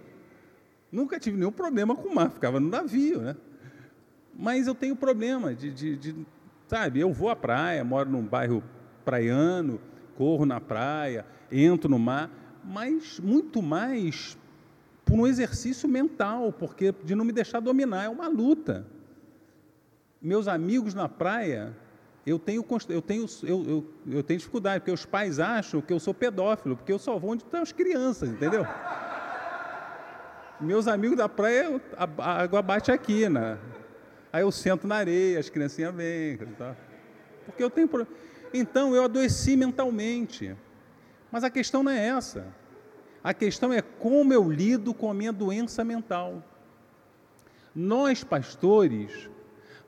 Nunca 0.90 1.20
tive 1.20 1.36
nenhum 1.36 1.52
problema 1.52 1.94
com 1.94 2.08
o 2.08 2.14
mar, 2.14 2.30
ficava 2.30 2.58
no 2.58 2.68
navio, 2.68 3.20
né? 3.20 3.36
Mas 4.34 4.66
eu 4.66 4.74
tenho 4.74 4.96
problema 4.96 5.54
de, 5.54 5.70
de, 5.70 5.96
de, 5.96 6.26
sabe, 6.66 6.98
eu 7.00 7.12
vou 7.12 7.28
à 7.28 7.36
praia, 7.36 7.84
moro 7.84 8.10
num 8.10 8.22
bairro 8.22 8.62
praiano, 9.04 9.80
corro 10.16 10.44
na 10.44 10.60
praia, 10.60 11.24
entro 11.52 11.88
no 11.88 11.98
mar, 11.98 12.30
mas 12.64 13.20
muito 13.20 13.62
mais 13.62 14.36
por 15.04 15.14
um 15.14 15.26
exercício 15.26 15.88
mental, 15.88 16.52
porque 16.52 16.92
de 17.04 17.14
não 17.14 17.24
me 17.24 17.32
deixar 17.32 17.60
dominar, 17.60 18.04
é 18.04 18.08
uma 18.08 18.28
luta. 18.28 18.86
Meus 20.20 20.48
amigos 20.48 20.94
na 20.94 21.08
praia, 21.08 21.76
eu 22.26 22.38
tenho, 22.38 22.64
eu 22.88 23.02
tenho, 23.02 23.26
eu, 23.42 23.64
eu, 23.66 23.94
eu 24.06 24.22
tenho 24.22 24.38
dificuldade, 24.38 24.80
porque 24.80 24.92
os 24.92 25.06
pais 25.06 25.38
acham 25.38 25.80
que 25.80 25.92
eu 25.92 25.98
sou 25.98 26.12
pedófilo, 26.12 26.76
porque 26.76 26.92
eu 26.92 26.98
só 26.98 27.18
vou 27.18 27.30
onde 27.30 27.42
estão 27.42 27.62
as 27.62 27.72
crianças, 27.72 28.28
entendeu? 28.28 28.66
Meus 30.60 30.86
amigos 30.86 31.16
da 31.16 31.28
praia, 31.28 31.80
a, 31.96 32.42
água 32.42 32.60
bate 32.60 32.92
aqui, 32.92 33.28
né? 33.28 33.58
Aí 34.32 34.42
eu 34.42 34.52
sento 34.52 34.86
na 34.86 34.96
areia, 34.96 35.38
as 35.38 35.48
criancinhas 35.48 35.94
vêm, 35.94 36.36
tá? 36.58 36.76
porque 37.50 37.62
eu 37.62 37.70
tenho 37.70 37.88
Então 38.54 38.94
eu 38.94 39.04
adoeci 39.04 39.56
mentalmente. 39.56 40.56
Mas 41.30 41.44
a 41.44 41.50
questão 41.50 41.82
não 41.82 41.90
é 41.90 42.08
essa. 42.08 42.46
A 43.22 43.34
questão 43.34 43.72
é 43.72 43.82
como 43.82 44.32
eu 44.32 44.50
lido 44.50 44.94
com 44.94 45.10
a 45.10 45.14
minha 45.14 45.32
doença 45.32 45.84
mental. 45.84 46.42
Nós, 47.74 48.24
pastores, 48.24 49.30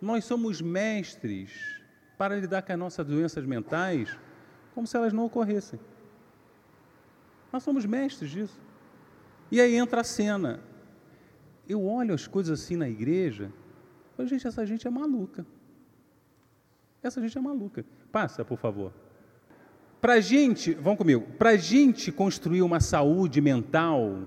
nós 0.02 0.24
somos 0.24 0.60
mestres 0.60 1.80
para 2.18 2.36
lidar 2.36 2.62
com 2.62 2.72
as 2.72 2.78
nossas 2.78 3.06
doenças 3.06 3.46
mentais 3.46 4.18
como 4.74 4.84
se 4.84 4.96
elas 4.96 5.12
não 5.12 5.24
ocorressem. 5.26 5.78
Nós 7.52 7.62
somos 7.62 7.86
mestres 7.86 8.30
disso. 8.30 8.60
E 9.50 9.60
aí 9.60 9.76
entra 9.76 10.00
a 10.00 10.04
cena. 10.04 10.60
Eu 11.68 11.84
olho 11.84 12.14
as 12.14 12.26
coisas 12.26 12.60
assim 12.60 12.74
na 12.74 12.88
igreja, 12.88 13.52
falo, 14.16 14.28
gente, 14.28 14.46
essa 14.46 14.66
gente 14.66 14.86
é 14.86 14.90
maluca. 14.90 15.46
Essa 17.00 17.20
gente 17.20 17.38
é 17.38 17.40
maluca. 17.40 17.84
Passa, 18.10 18.44
por 18.44 18.58
favor. 18.58 18.92
Para 20.00 20.20
gente, 20.20 20.74
vão 20.74 20.96
comigo, 20.96 21.24
para 21.38 21.56
gente 21.56 22.10
construir 22.10 22.62
uma 22.62 22.80
saúde 22.80 23.40
mental, 23.40 24.26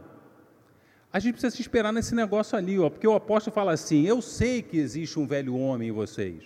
a 1.16 1.20
gente 1.20 1.36
precisa 1.36 1.56
se 1.56 1.62
esperar 1.62 1.94
nesse 1.94 2.14
negócio 2.14 2.58
ali, 2.58 2.78
ó, 2.78 2.90
porque 2.90 3.08
o 3.08 3.14
apóstolo 3.14 3.54
fala 3.54 3.72
assim: 3.72 4.06
Eu 4.06 4.22
sei 4.22 4.62
que 4.62 4.76
existe 4.78 5.18
um 5.18 5.26
velho 5.26 5.56
homem 5.56 5.88
em 5.88 5.92
vocês. 5.94 6.44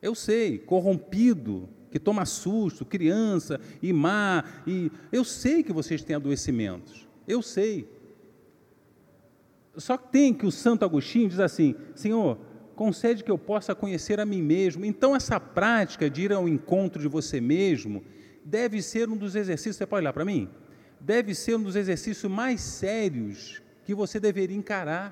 Eu 0.00 0.14
sei, 0.14 0.58
corrompido, 0.58 1.68
que 1.90 1.98
toma 1.98 2.24
susto, 2.24 2.84
criança 2.84 3.60
e 3.82 3.92
má, 3.92 4.44
e 4.64 4.92
eu 5.10 5.24
sei 5.24 5.64
que 5.64 5.72
vocês 5.72 6.04
têm 6.04 6.14
adoecimentos. 6.14 7.08
Eu 7.26 7.42
sei. 7.42 7.88
Só 9.76 9.96
que 9.96 10.12
tem 10.12 10.32
que 10.32 10.46
o 10.46 10.52
Santo 10.52 10.84
Agostinho 10.84 11.28
diz 11.28 11.40
assim: 11.40 11.74
Senhor, 11.96 12.38
concede 12.76 13.24
que 13.24 13.30
eu 13.32 13.38
possa 13.38 13.74
conhecer 13.74 14.20
a 14.20 14.24
mim 14.24 14.40
mesmo. 14.40 14.84
Então, 14.84 15.16
essa 15.16 15.40
prática 15.40 16.08
de 16.08 16.22
ir 16.22 16.32
ao 16.32 16.48
encontro 16.48 17.02
de 17.02 17.08
você 17.08 17.40
mesmo 17.40 18.04
deve 18.44 18.82
ser 18.82 19.08
um 19.08 19.16
dos 19.16 19.34
exercícios. 19.34 19.74
Você 19.74 19.86
pode 19.86 20.04
olhar 20.04 20.12
para 20.12 20.24
mim? 20.24 20.48
Deve 21.00 21.34
ser 21.34 21.56
um 21.56 21.62
dos 21.64 21.74
exercícios 21.74 22.30
mais 22.30 22.60
sérios 22.60 23.59
que 23.90 23.94
você 23.94 24.20
deveria 24.20 24.56
encarar. 24.56 25.08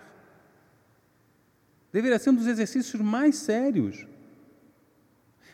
Deveria 1.92 2.16
ser 2.16 2.30
um 2.30 2.34
dos 2.34 2.46
exercícios 2.46 3.02
mais 3.02 3.36
sérios. 3.36 4.06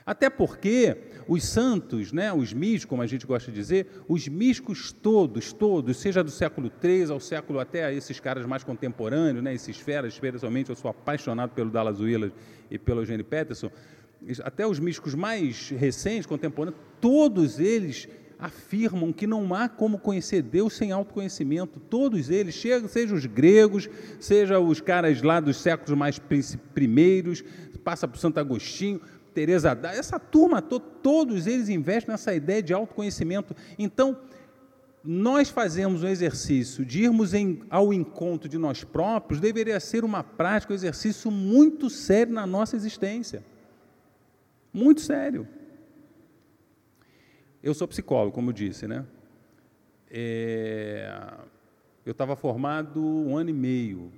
Até 0.05 0.29
porque 0.29 0.99
os 1.27 1.43
santos, 1.43 2.13
né, 2.13 2.31
os 2.31 2.53
místicos, 2.53 2.85
como 2.85 3.01
a 3.01 3.07
gente 3.07 3.27
gosta 3.27 3.51
de 3.51 3.57
dizer, 3.57 3.89
os 4.07 4.29
místicos 4.29 4.93
todos, 4.93 5.55
todos, 5.55 5.97
seja 5.97 6.23
do 6.23 6.31
século 6.31 6.71
III 6.83 7.13
ao 7.13 7.21
século 7.21 7.59
até 7.59 7.95
esses 7.95 8.21
caras 8.21 8.45
mais 8.45 8.63
contemporâneos, 8.63 9.43
né, 9.43 9.55
esses 9.55 9.79
feras, 9.79 10.13
especialmente 10.13 10.69
eu 10.69 10.77
sou 10.77 10.91
apaixonado 10.91 11.53
pelo 11.55 11.71
Dallas 11.71 12.01
Willard 12.01 12.35
e 12.71 12.79
pelo 12.79 13.01
Eugênio 13.01 13.25
Peterson, 13.25 13.71
até 14.43 14.67
os 14.67 14.79
místicos 14.79 15.15
mais 15.15 15.71
recentes, 15.71 16.27
contemporâneos, 16.27 16.79
todos 17.01 17.59
eles 17.59 18.07
afirmam 18.45 19.11
que 19.11 19.27
não 19.27 19.55
há 19.55 19.71
como 19.71 19.99
conhecer 19.99 20.43
Deus 20.43 20.75
sem 20.77 20.93
autoconhecimento. 20.93 21.81
Todos 21.81 22.29
eles, 22.29 22.55
seja 22.55 23.15
os 23.15 23.25
gregos, 23.25 23.89
seja 24.21 24.61
os 24.61 24.83
caras 24.83 25.23
lá 25.23 25.41
dos 25.41 25.57
séculos 25.57 25.97
mais 25.97 26.21
primeiros, 26.75 27.43
passa 27.83 28.07
por 28.07 28.19
Santo 28.19 28.39
Agostinho, 28.39 29.01
Teresa 29.33 29.75
Dá, 29.75 29.93
essa 29.93 30.19
turma 30.19 30.63
todos 30.63 31.47
eles 31.47 31.71
investem 31.71 32.13
nessa 32.13 32.35
ideia 32.35 32.63
de 32.63 32.75
autoconhecimento. 32.75 33.57
Então, 33.79 34.19
nós 35.03 35.49
fazemos 35.49 36.03
um 36.03 36.09
exercício 36.09 36.85
de 36.85 37.03
irmos 37.03 37.33
em, 37.33 37.63
ao 37.71 37.95
encontro 37.95 38.49
de 38.49 38.59
nós 38.59 38.85
próprios, 38.85 39.41
deveria 39.41 39.81
ser 39.81 40.05
uma 40.05 40.23
prática, 40.23 40.73
um 40.73 40.77
exercício 40.77 41.31
muito 41.31 41.89
sério 41.89 42.33
na 42.33 42.47
nossa 42.47 42.77
existência. 42.77 43.43
Muito 44.73 45.01
sério. 45.01 45.49
Eu 47.65 47.73
sou 47.73 47.89
psicólogo, 47.89 48.31
como 48.31 48.53
disse, 48.53 48.87
né? 48.87 49.07
É, 50.11 51.11
eu 52.05 52.13
estava 52.13 52.37
formado 52.37 53.03
um 53.03 53.39
ano 53.39 53.49
e 53.49 53.55
meio. 53.55 54.13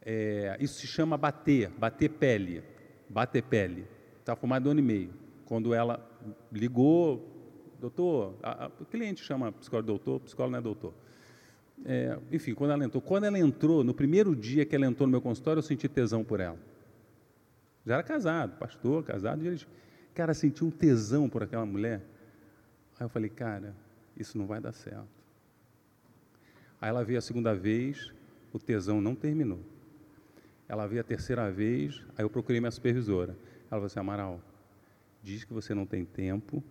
É, 0.00 0.56
isso 0.60 0.78
se 0.78 0.86
chama 0.86 1.18
bater, 1.18 1.70
bater 1.70 2.08
pele 2.08 2.62
bater 3.08 3.42
pele. 3.42 3.84
Está 4.20 4.36
formado 4.36 4.68
um 4.68 4.70
ano 4.70 4.78
e 4.78 4.82
meio. 4.84 5.10
Quando 5.44 5.74
ela 5.74 6.08
ligou, 6.52 7.28
doutor, 7.80 8.36
a, 8.40 8.66
a, 8.66 8.70
o 8.80 8.84
cliente 8.84 9.24
chama 9.24 9.50
psicólogo 9.50 9.88
doutor, 9.88 10.20
psicólogo 10.20 10.52
não 10.52 10.58
é 10.60 10.62
doutor. 10.62 10.94
é, 11.84 12.16
enfim, 12.30 12.54
quando 12.54 12.70
ela 12.70 12.84
entrou. 12.84 13.02
Quando 13.02 13.24
ela 13.24 13.40
entrou, 13.40 13.82
no 13.82 13.92
primeiro 13.92 14.36
dia 14.36 14.64
que 14.64 14.76
ela 14.76 14.86
entrou 14.86 15.04
no 15.04 15.10
meu 15.10 15.20
consultório, 15.20 15.58
eu 15.58 15.64
senti 15.64 15.88
tesão 15.88 16.22
por 16.22 16.38
ela. 16.38 16.58
Já 17.84 17.94
era 17.94 18.04
casado, 18.04 18.56
pastor, 18.56 19.02
casado. 19.02 19.42
Gente, 19.42 19.66
cara, 20.14 20.34
senti 20.34 20.64
um 20.64 20.70
tesão 20.70 21.28
por 21.28 21.42
aquela 21.42 21.66
mulher. 21.66 22.02
Aí 22.98 23.04
eu 23.04 23.08
falei, 23.08 23.30
cara, 23.30 23.74
isso 24.16 24.36
não 24.36 24.46
vai 24.46 24.60
dar 24.60 24.72
certo. 24.72 25.08
Aí 26.80 26.88
ela 26.88 27.04
veio 27.04 27.18
a 27.18 27.22
segunda 27.22 27.54
vez, 27.54 28.12
o 28.52 28.58
tesão 28.58 29.00
não 29.00 29.14
terminou. 29.14 29.60
Ela 30.68 30.86
veio 30.86 31.00
a 31.00 31.04
terceira 31.04 31.50
vez, 31.50 32.04
aí 32.16 32.24
eu 32.24 32.30
procurei 32.30 32.60
minha 32.60 32.70
supervisora. 32.70 33.32
Ela 33.62 33.70
falou 33.70 33.86
assim, 33.86 34.00
Amaral, 34.00 34.40
diz 35.22 35.44
que 35.44 35.52
você 35.52 35.74
não 35.74 35.86
tem 35.86 36.04
tempo, 36.04 36.62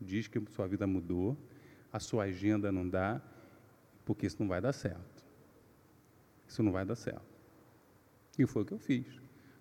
diz 0.00 0.28
que 0.28 0.40
sua 0.52 0.66
vida 0.66 0.86
mudou, 0.86 1.36
a 1.92 1.98
sua 1.98 2.24
agenda 2.24 2.70
não 2.70 2.88
dá, 2.88 3.20
porque 4.04 4.26
isso 4.26 4.36
não 4.38 4.48
vai 4.48 4.60
dar 4.60 4.72
certo. 4.72 5.24
Isso 6.46 6.62
não 6.62 6.70
vai 6.70 6.84
dar 6.84 6.94
certo. 6.94 7.26
E 8.38 8.46
foi 8.46 8.62
o 8.62 8.64
que 8.64 8.72
eu 8.72 8.78
fiz. 8.78 9.06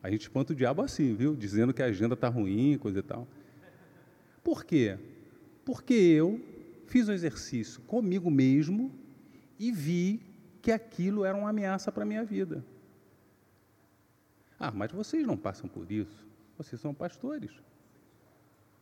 A 0.06 0.12
gente 0.12 0.22
espanta 0.22 0.54
o 0.54 0.56
diabo 0.56 0.84
assim, 0.84 1.16
viu? 1.16 1.36
Dizendo 1.36 1.74
que 1.74 1.82
a 1.82 1.88
agenda 1.88 2.14
está 2.14 2.30
ruim, 2.30 2.78
coisa 2.78 3.00
e 3.00 3.02
tal. 3.02 3.28
Por 4.44 4.64
quê? 4.64 5.00
Porque 5.66 5.96
eu 5.96 6.40
fiz 6.86 7.10
um 7.10 7.12
exercício 7.12 7.82
comigo 7.82 8.30
mesmo 8.30 8.92
e 9.58 9.72
vi 9.72 10.22
que 10.62 10.72
aquilo 10.72 11.26
era 11.26 11.36
uma 11.36 11.50
ameaça 11.50 11.92
para 11.92 12.04
a 12.04 12.06
minha 12.06 12.24
vida. 12.24 12.64
Ah, 14.60 14.70
mas 14.70 14.92
vocês 14.92 15.26
não 15.26 15.36
passam 15.36 15.68
por 15.68 15.92
isso. 15.92 16.24
Vocês 16.56 16.80
são 16.80 16.94
pastores. 16.94 17.52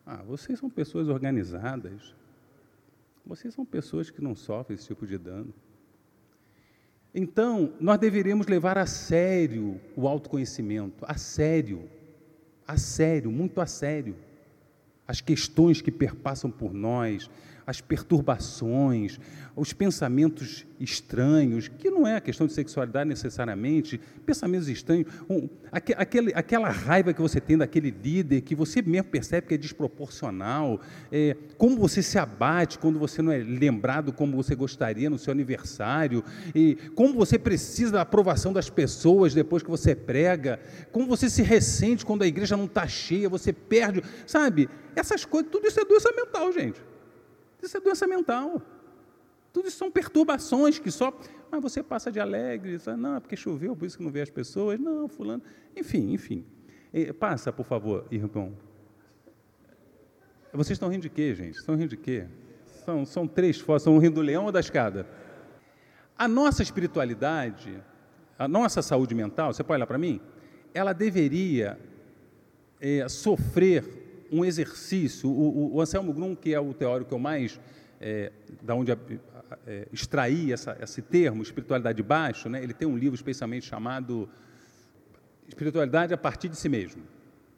Ah, 0.06 0.24
vocês 0.24 0.60
são 0.60 0.70
pessoas 0.70 1.08
organizadas. 1.08 2.14
Vocês 3.26 3.54
são 3.54 3.64
pessoas 3.64 4.12
que 4.12 4.22
não 4.22 4.36
sofrem 4.36 4.76
esse 4.76 4.88
tipo 4.88 5.08
de 5.08 5.18
dano. 5.18 5.54
Então, 7.14 7.74
nós 7.80 8.00
deveríamos 8.00 8.48
levar 8.48 8.78
a 8.78 8.88
sério 8.88 9.80
o 9.96 10.08
autoconhecimento, 10.08 11.06
a 11.08 11.16
sério, 11.16 11.88
a 12.68 12.76
sério, 12.76 13.32
muito 13.32 13.62
a 13.62 13.68
sério, 13.68 14.16
as 15.08 15.22
questões 15.22 15.80
que 15.80 15.92
perpassam 15.92 16.50
por 16.50 16.74
nós, 16.74 17.30
as 17.66 17.82
perturbações, 17.82 19.20
os 19.56 19.72
pensamentos 19.72 20.66
estranhos, 20.80 21.68
que 21.68 21.90
não 21.90 22.06
é 22.06 22.18
a 22.18 22.22
questão 22.22 22.48
de 22.48 22.54
sexualidade 22.54 23.08
necessariamente, 23.08 24.00
pensamentos 24.26 24.68
estranhos, 24.68 25.08
um, 25.30 25.48
aquele, 25.72 26.34
aquela 26.34 26.70
raiva 26.70 27.14
que 27.14 27.22
você 27.22 27.40
tem 27.40 27.58
daquele 27.58 27.92
líder, 27.92 28.42
que 28.42 28.56
você 28.56 28.82
mesmo 28.82 29.10
percebe 29.10 29.48
que 29.48 29.54
é 29.54 29.58
desproporcional, 29.58 30.82
é, 31.12 31.38
como 31.58 31.78
você 31.78 32.02
se 32.02 32.18
abate 32.18 32.80
quando 32.80 33.00
você 33.00 33.22
não 33.22 33.32
é 33.32 33.38
lembrado 33.38 34.12
como 34.12 34.36
você 34.36 34.56
gostaria 34.56 35.10
no 35.10 35.18
seu 35.18 35.32
aniversário, 35.32 36.24
e 36.54 36.76
como 36.96 37.14
você 37.14 37.38
precisa 37.38 37.94
da 37.94 38.02
aprovação 38.02 38.52
das 38.52 38.70
pessoas 38.70 39.34
depois 39.34 39.64
que 39.64 39.70
você 39.70 39.96
prega, 39.96 40.60
como 40.92 41.06
você 41.06 41.30
se 41.30 41.44
ressente 41.44 42.06
quando 42.06 42.24
a 42.24 42.28
igreja 42.28 42.58
não 42.58 42.66
está 42.66 42.88
cheia, 42.88 43.30
você 43.30 43.54
perde, 43.54 44.02
sabe? 44.26 44.70
Essas 44.96 45.26
coisas, 45.26 45.52
tudo 45.52 45.68
isso 45.68 45.80
é 45.80 45.86
doença 45.86 46.12
mental, 46.12 46.52
gente. 46.52 46.93
Isso 47.64 47.78
é 47.78 47.80
doença 47.80 48.06
mental. 48.06 48.62
Tudo 49.54 49.68
isso 49.68 49.78
são 49.78 49.90
perturbações 49.90 50.80
que 50.80 50.92
só. 50.92 51.18
Mas 51.50 51.62
você 51.62 51.82
passa 51.82 52.12
de 52.12 52.20
alegre, 52.20 52.78
não, 52.98 53.16
é 53.16 53.20
porque 53.20 53.36
choveu, 53.36 53.76
por 53.76 53.86
isso 53.86 53.98
que 53.98 54.04
não 54.04 54.12
vê 54.12 54.22
as 54.22 54.30
pessoas. 54.30 54.80
Não, 54.80 55.08
fulano. 55.08 55.42
Enfim, 55.76 56.12
enfim. 56.12 56.46
Passa, 57.20 57.54
por 57.54 57.66
favor, 57.66 58.06
irmão. 58.12 58.58
Vocês 60.52 60.76
estão 60.76 60.90
rindo 60.90 61.04
de 61.04 61.10
quê, 61.10 61.34
gente? 61.34 61.58
Estão 61.58 61.76
rindo 61.76 61.90
de 61.90 61.98
quê? 61.98 62.28
São, 62.86 63.06
são 63.06 63.28
três 63.28 63.60
fotos, 63.60 63.84
estão 63.84 63.98
rindo 63.98 64.16
do 64.16 64.22
leão 64.22 64.46
ou 64.46 64.52
da 64.52 64.60
escada? 64.60 65.08
A 66.18 66.28
nossa 66.28 66.62
espiritualidade, 66.62 67.82
a 68.38 68.48
nossa 68.48 68.82
saúde 68.82 69.16
mental, 69.16 69.54
você 69.54 69.64
pode 69.64 69.78
olhar 69.78 69.88
para 69.88 69.98
mim? 69.98 70.20
Ela 70.74 70.94
deveria 70.94 71.80
é, 72.80 73.08
sofrer 73.08 74.03
um 74.34 74.44
exercício. 74.44 75.30
O, 75.30 75.34
o, 75.34 75.76
o, 75.76 75.82
Anselmo 75.82 76.14
Grum, 76.14 76.36
que 76.36 76.54
é 76.54 76.60
o 76.60 76.74
teórico 76.74 77.10
que 77.10 77.14
eu 77.14 77.20
mais, 77.20 77.60
é, 78.02 78.32
da 78.62 78.76
onde 78.76 78.92
é, 78.92 79.88
extraí 79.92 80.52
essa, 80.52 80.78
esse 80.82 81.02
termo, 81.02 81.42
espiritualidade 81.44 81.98
de 81.98 82.04
baixo, 82.04 82.50
né, 82.50 82.62
ele 82.64 82.74
tem 82.74 82.88
um 82.88 82.98
livro 82.98 83.16
especialmente 83.16 83.66
chamado 83.66 84.30
Espiritualidade 85.48 86.14
a 86.14 86.18
partir 86.18 86.50
de 86.50 86.56
si 86.56 86.70
mesmo. 86.70 87.04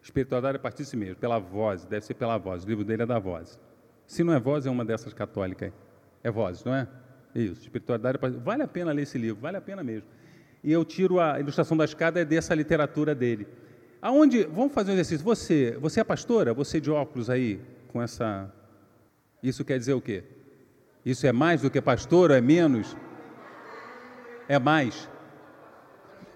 Espiritualidade 0.02 0.58
a 0.58 0.60
partir 0.60 0.84
de 0.84 0.90
si 0.90 0.98
mesmo, 0.98 1.16
pela 1.16 1.40
voz, 1.40 1.86
deve 1.86 2.06
ser 2.06 2.14
pela 2.14 2.38
voz. 2.38 2.64
O 2.64 2.68
livro 2.68 2.84
dele 2.84 3.04
é 3.04 3.06
da 3.06 3.20
voz. 3.20 3.60
Se 4.06 4.24
não 4.24 4.34
é 4.34 4.40
voz, 4.40 4.66
é 4.66 4.70
uma 4.70 4.86
dessas 4.86 5.14
católicas. 5.14 5.72
É 6.24 6.30
voz, 6.30 6.64
não 6.64 6.76
é? 6.76 6.88
Isso, 7.34 7.62
espiritualidade. 7.62 8.20
Vale 8.44 8.64
a 8.64 8.68
pena 8.68 8.92
ler 8.92 9.04
esse 9.04 9.18
livro, 9.18 9.42
vale 9.42 9.58
a 9.58 9.62
pena 9.62 9.84
mesmo. 9.84 10.08
E 10.64 10.72
eu 10.72 10.84
tiro 10.84 11.20
a 11.20 11.40
ilustração 11.40 11.76
da 11.76 11.86
escada 11.86 12.20
é 12.20 12.26
dessa 12.26 12.54
literatura 12.54 13.14
dele. 13.14 13.48
Aonde, 14.06 14.44
vamos 14.44 14.72
fazer 14.72 14.91
um 14.91 14.94
exercício. 14.94 15.26
Você, 15.26 15.76
você 15.82 16.00
é 16.00 16.04
pastora? 16.04 16.54
Você 16.54 16.80
de 16.80 16.91
óculos 16.91 17.28
aí, 17.28 17.60
com 17.88 18.00
essa. 18.00 18.54
Isso 19.41 19.65
quer 19.65 19.80
dizer 19.80 19.96
o 19.96 20.00
quê? 20.00 20.24
Isso 21.04 21.26
é 21.26 21.32
mais 21.32 21.62
do 21.62 21.72
que 21.72 21.82
pastor 21.82 22.30
ou 22.30 22.38
é 22.38 22.39
menos? 22.39 22.96
É 24.48 24.60
mais. 24.60 25.10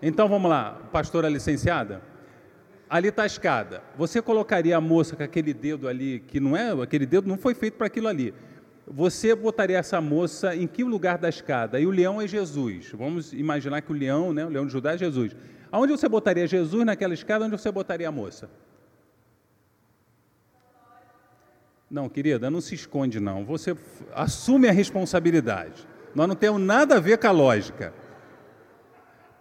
Então 0.02 0.28
vamos 0.28 0.50
lá, 0.50 0.82
pastora 0.92 1.30
licenciada. 1.30 2.02
Ali 2.90 3.10
está 3.10 3.22
a 3.22 3.28
escada. 3.28 3.84
Você 3.96 4.20
colocaria 4.20 4.76
a 4.76 4.82
moça 4.82 5.16
com 5.16 5.22
aquele 5.22 5.54
dedo 5.54 5.88
ali, 5.88 6.22
que 6.22 6.40
não 6.40 6.58
é, 6.58 6.72
aquele 6.82 7.06
dedo 7.06 7.28
não 7.28 7.38
foi 7.38 7.54
feito 7.54 7.76
para 7.76 7.86
aquilo 7.86 8.08
ali. 8.08 8.34
Você 8.88 9.36
botaria 9.36 9.78
essa 9.78 10.02
moça 10.02 10.56
em 10.56 10.66
que 10.66 10.84
lugar 10.84 11.20
da 11.20 11.30
escada? 11.30 11.80
E 11.80 11.86
o 11.86 11.92
leão 11.92 12.20
é 12.20 12.28
Jesus. 12.28 12.90
Vamos 12.94 13.32
imaginar 13.32 13.84
que 13.84 13.92
o 13.92 13.96
leão, 13.96 14.34
né, 14.34 14.44
o 14.44 14.50
leão 14.50 14.66
de 14.66 14.72
Judá 14.72 14.96
é 14.96 14.98
Jesus. 14.98 15.36
Aonde 15.72 15.92
você 15.92 16.10
botaria 16.10 16.48
Jesus 16.48 16.86
naquela 16.86 17.14
escada? 17.14 17.46
Onde 17.46 17.58
você 17.58 17.72
botaria 17.72 18.08
a 18.08 18.12
moça? 18.12 18.50
Não, 21.90 22.08
querida, 22.08 22.50
não 22.50 22.62
se 22.62 22.76
esconde, 22.76 23.20
não. 23.20 23.44
Você 23.46 23.76
assume 24.14 24.68
a 24.68 24.72
responsabilidade. 24.72 25.88
Nós 26.14 26.28
não 26.28 26.36
temos 26.36 26.62
nada 26.62 26.98
a 26.98 27.00
ver 27.00 27.18
com 27.18 27.28
a 27.28 27.32
lógica. 27.32 27.94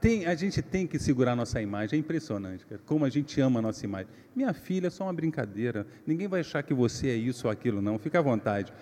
Tem, 0.00 0.26
a 0.26 0.34
gente 0.34 0.62
tem 0.62 0.86
que 0.86 0.98
segurar 0.98 1.34
nossa 1.34 1.60
imagem, 1.60 1.96
é 1.96 2.00
impressionante, 2.00 2.64
cara, 2.64 2.80
como 2.86 3.04
a 3.04 3.08
gente 3.08 3.40
ama 3.40 3.58
a 3.58 3.62
nossa 3.62 3.84
imagem. 3.84 4.06
Minha 4.34 4.54
filha 4.54 4.86
é 4.86 4.90
só 4.90 5.04
uma 5.04 5.12
brincadeira, 5.12 5.84
ninguém 6.06 6.28
vai 6.28 6.40
achar 6.40 6.62
que 6.62 6.72
você 6.72 7.08
é 7.08 7.14
isso 7.14 7.48
ou 7.48 7.50
aquilo, 7.50 7.82
não, 7.82 7.98
fica 7.98 8.20
à 8.20 8.22
vontade. 8.22 8.72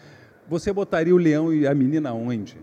Você 0.46 0.70
botaria 0.74 1.14
o 1.14 1.18
leão 1.18 1.54
e 1.54 1.66
a 1.66 1.74
menina 1.74 2.12
onde? 2.12 2.58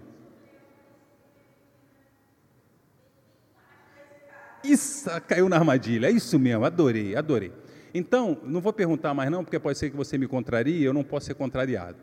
Isso, 4.64 5.10
caiu 5.28 5.50
na 5.50 5.58
armadilha, 5.58 6.08
é 6.08 6.12
isso 6.12 6.40
mesmo, 6.40 6.64
adorei, 6.64 7.16
adorei. 7.16 7.52
Então, 7.94 8.40
não 8.44 8.62
vou 8.62 8.74
perguntar 8.74 9.14
mais 9.14 9.30
não, 9.30 9.44
porque 9.44 9.60
pode 9.60 9.78
ser 9.78 9.90
que 9.90 9.96
você 9.96 10.18
me 10.18 10.28
contrarie, 10.28 10.84
eu 10.84 10.94
não 10.94 11.04
posso 11.04 11.28
ser 11.28 11.36
contrariado. 11.36 11.98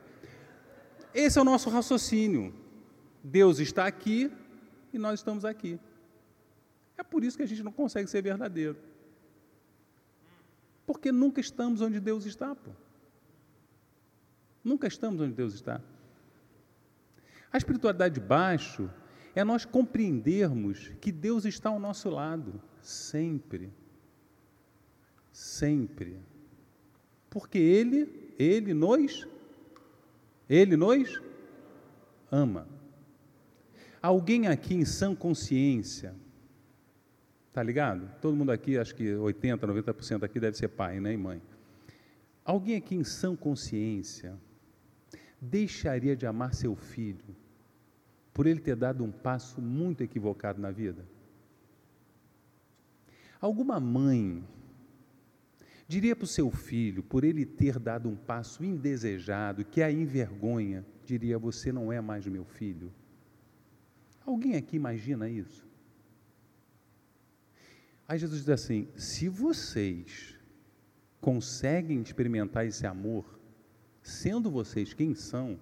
Esse 1.15 1.39
é 1.39 1.43
o 1.43 1.45
nosso 1.45 1.69
raciocínio. 1.71 2.55
Deus 3.23 3.59
está 3.59 3.87
aqui 3.87 4.31
e 4.93 4.99
nós 4.99 5.21
estamos 5.21 5.45
aqui. 5.45 5.81
É 6.97 7.03
por 7.03 7.25
isso 7.25 7.37
que 7.37 7.43
a 7.43 7.47
gente 7.47 7.63
não 7.63 7.73
consegue 7.73 8.09
ser 8.09 8.23
verdadeiro. 8.23 8.77
Porque 10.87 11.11
nunca 11.11 11.41
estamos 11.41 11.81
onde 11.81 11.99
Deus 11.99 12.27
está, 12.27 12.55
pô. 12.55 12.71
Nunca 14.63 14.87
estamos 14.87 15.21
onde 15.21 15.33
Deus 15.33 15.55
está. 15.55 15.81
A 17.53 17.57
espiritualidade 17.57 18.15
de 18.15 18.21
baixo 18.21 18.91
é 19.35 19.45
nós 19.45 19.65
compreendermos 19.65 20.91
que 21.01 21.13
Deus 21.13 21.45
está 21.45 21.71
ao 21.71 21.79
nosso 21.79 22.11
lado, 22.11 22.61
sempre. 22.81 23.71
Sempre. 25.33 26.19
Porque 27.29 27.59
Ele, 27.59 28.35
Ele 28.39 28.75
nos, 28.75 29.27
Ele 30.49 30.77
nos 30.77 31.23
ama. 32.31 32.67
Alguém 34.03 34.47
aqui 34.49 34.75
em 34.75 34.85
sã 34.85 35.15
consciência, 35.15 36.15
tá 37.53 37.63
ligado? 37.63 38.11
Todo 38.21 38.37
mundo 38.37 38.51
aqui, 38.51 38.79
acho 38.79 38.95
que 38.95 39.15
80, 39.15 39.67
90% 39.67 40.25
aqui 40.25 40.41
deve 40.41 40.57
ser 40.57 40.69
pai 40.69 40.99
né, 40.99 41.13
e 41.13 41.17
mãe. 41.17 41.41
Alguém 42.45 42.77
aqui 42.77 42.97
em 42.97 43.05
sã 43.05 43.37
consciência 43.37 44.37
deixaria 45.41 46.17
de 46.17 46.27
amar 46.27 46.55
seu 46.55 46.75
filho 46.75 47.37
por 48.33 48.47
ele 48.47 48.61
ter 48.61 48.77
dado 48.77 49.05
um 49.05 49.11
passo 49.11 49.61
muito 49.61 50.03
equivocado 50.03 50.61
na 50.61 50.71
vida? 50.71 51.05
Alguma 53.41 53.81
mãe 53.81 54.45
diria 55.89 56.15
para 56.15 56.25
o 56.25 56.29
seu 56.29 56.51
filho, 56.51 57.03
por 57.03 57.25
ele 57.25 57.45
ter 57.45 57.79
dado 57.79 58.09
um 58.09 58.15
passo 58.15 58.65
indesejado, 58.65 59.65
que 59.65 59.83
a 59.83 59.91
envergonha, 59.91 60.85
diria: 61.05 61.39
Você 61.39 61.73
não 61.73 61.93
é 61.93 62.01
mais 62.01 62.27
meu 62.27 62.45
filho? 62.45 62.93
Alguém 64.25 64.57
aqui 64.57 64.77
imagina 64.77 65.29
isso? 65.29 65.67
Aí 68.07 68.19
Jesus 68.19 68.41
diz 68.41 68.49
assim: 68.49 68.89
se 68.97 69.29
vocês 69.29 70.37
conseguem 71.21 72.01
experimentar 72.01 72.67
esse 72.67 72.87
amor, 72.87 73.39
sendo 74.03 74.51
vocês 74.51 74.93
quem 74.93 75.15
são, 75.15 75.59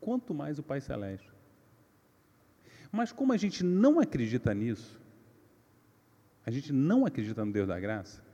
quanto 0.00 0.32
mais 0.32 0.58
o 0.58 0.62
Pai 0.62 0.80
Celeste. 0.80 1.35
Mas 2.96 3.12
como 3.12 3.34
a 3.34 3.36
gente 3.36 3.62
não 3.62 4.00
acredita 4.00 4.54
nisso, 4.54 4.98
a 6.46 6.50
gente 6.50 6.72
não 6.72 7.04
acredita 7.04 7.44
no 7.44 7.52
Deus 7.52 7.68
da 7.68 7.78
graça, 7.78 8.24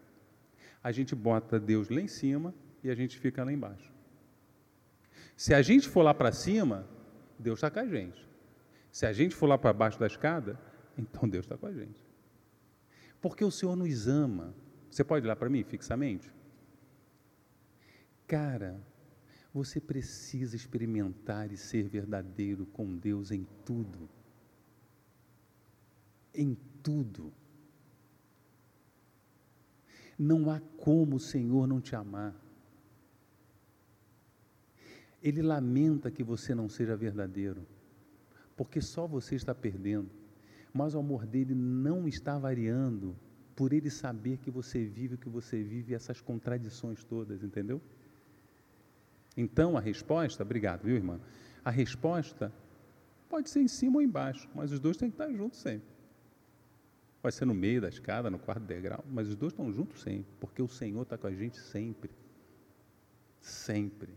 a 0.81 0.93
gente 0.93 1.17
bota 1.17 1.59
Deus 1.59 1.89
lá 1.89 2.01
em 2.01 2.07
cima 2.07 2.55
e 2.85 2.89
a 2.89 2.95
gente 2.95 3.19
fica 3.19 3.43
lá 3.43 3.53
embaixo. 3.53 3.93
Se 5.37 5.53
a 5.53 5.63
gente 5.63 5.89
for 5.89 6.03
lá 6.03 6.15
para 6.15 6.31
cima, 6.31 6.87
Deus 7.37 7.59
está 7.59 7.73
com 7.73 7.81
a 7.81 7.87
gente. 7.87 8.25
Se 8.93 9.05
a 9.05 9.13
gente 9.13 9.35
for 9.35 9.49
lá 9.49 9.59
para 9.59 9.73
baixo 9.73 9.99
da 9.99 10.07
escada, 10.07 10.57
então 10.97 11.29
Deus 11.29 11.45
está 11.45 11.59
com 11.59 11.67
a 11.67 11.73
gente. 11.73 12.01
Porque 13.21 13.45
o 13.45 13.51
Senhor 13.51 13.75
nos 13.75 14.07
ama. 14.07 14.55
Você 14.89 15.03
pode 15.03 15.27
olhar 15.27 15.35
para 15.35 15.51
mim 15.51 15.65
fixamente? 15.65 16.31
Cara, 18.29 18.81
você 19.53 19.81
precisa 19.81 20.55
experimentar 20.55 21.51
e 21.51 21.57
ser 21.57 21.89
verdadeiro 21.89 22.65
com 22.67 22.97
Deus 22.97 23.33
em 23.33 23.45
tudo. 23.65 24.09
Em 26.35 26.57
tudo. 26.83 27.33
Não 30.19 30.51
há 30.51 30.61
como 30.79 31.17
o 31.17 31.21
Senhor 31.21 31.67
não 31.67 31.81
te 31.81 31.97
amar. 31.97 32.35
Ele 35.23 35.41
lamenta 35.41 36.11
que 36.11 36.25
você 36.25 36.55
não 36.55 36.69
seja 36.69 36.97
verdadeiro, 36.97 37.67
porque 38.57 38.81
só 38.81 39.07
você 39.07 39.37
está 39.37 39.55
perdendo. 39.55 40.11
Mas 40.73 40.95
o 40.95 40.99
amor 40.99 41.27
dele 41.27 41.55
não 41.55 42.09
está 42.09 42.39
variando 42.39 43.17
por 43.55 43.73
ele 43.73 43.91
saber 43.91 44.39
que 44.39 44.51
você 44.51 44.85
vive 44.85 45.15
o 45.15 45.19
que 45.19 45.29
você 45.29 45.63
vive, 45.63 45.95
essas 45.95 46.21
contradições 46.21 47.05
todas, 47.05 47.43
entendeu? 47.43 47.81
Então 49.37 49.77
a 49.77 49.81
resposta, 49.81 50.43
obrigado, 50.43 50.85
viu, 50.85 50.97
irmã? 50.97 51.21
A 51.65 51.71
resposta 51.71 52.53
pode 53.29 53.51
ser 53.51 53.61
em 53.61 53.69
cima 53.69 53.97
ou 53.97 54.03
embaixo, 54.03 54.49
mas 54.55 54.73
os 54.73 54.81
dois 54.81 54.97
têm 54.97 55.11
que 55.11 55.15
estar 55.15 55.33
juntos 55.33 55.61
sempre. 55.61 55.92
Pode 57.23 57.37
ser 57.37 57.45
no 57.45 57.55
meio 57.55 57.81
da 57.81 57.89
escada, 57.89 58.29
no 58.29 58.39
quarto 58.39 58.65
degrau, 58.65 59.05
mas 59.09 59.29
os 59.29 59.37
dois 59.37 59.53
estão 59.53 59.73
juntos 59.73 60.03
sempre, 60.03 60.27
porque 60.41 60.61
o 60.61 60.67
Senhor 60.67 61.03
está 61.03 61.17
com 61.17 61.29
a 61.29 61.33
gente 61.33 61.57
sempre. 61.57 62.11
Sempre. 63.41 64.09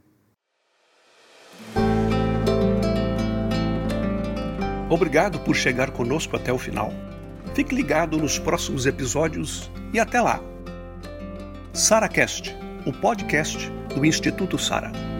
Obrigado 4.90 5.40
por 5.40 5.56
chegar 5.56 5.92
conosco 5.92 6.36
até 6.36 6.52
o 6.52 6.58
final. 6.58 6.92
Fique 7.54 7.76
ligado 7.76 8.18
nos 8.18 8.40
próximos 8.40 8.88
episódios 8.88 9.70
e 9.94 10.00
até 10.00 10.20
lá. 10.20 10.42
SaraCast, 11.74 12.56
o 12.88 12.92
podcast 12.92 13.70
do 13.94 14.04
Instituto 14.04 14.58
Sara. 14.58 15.15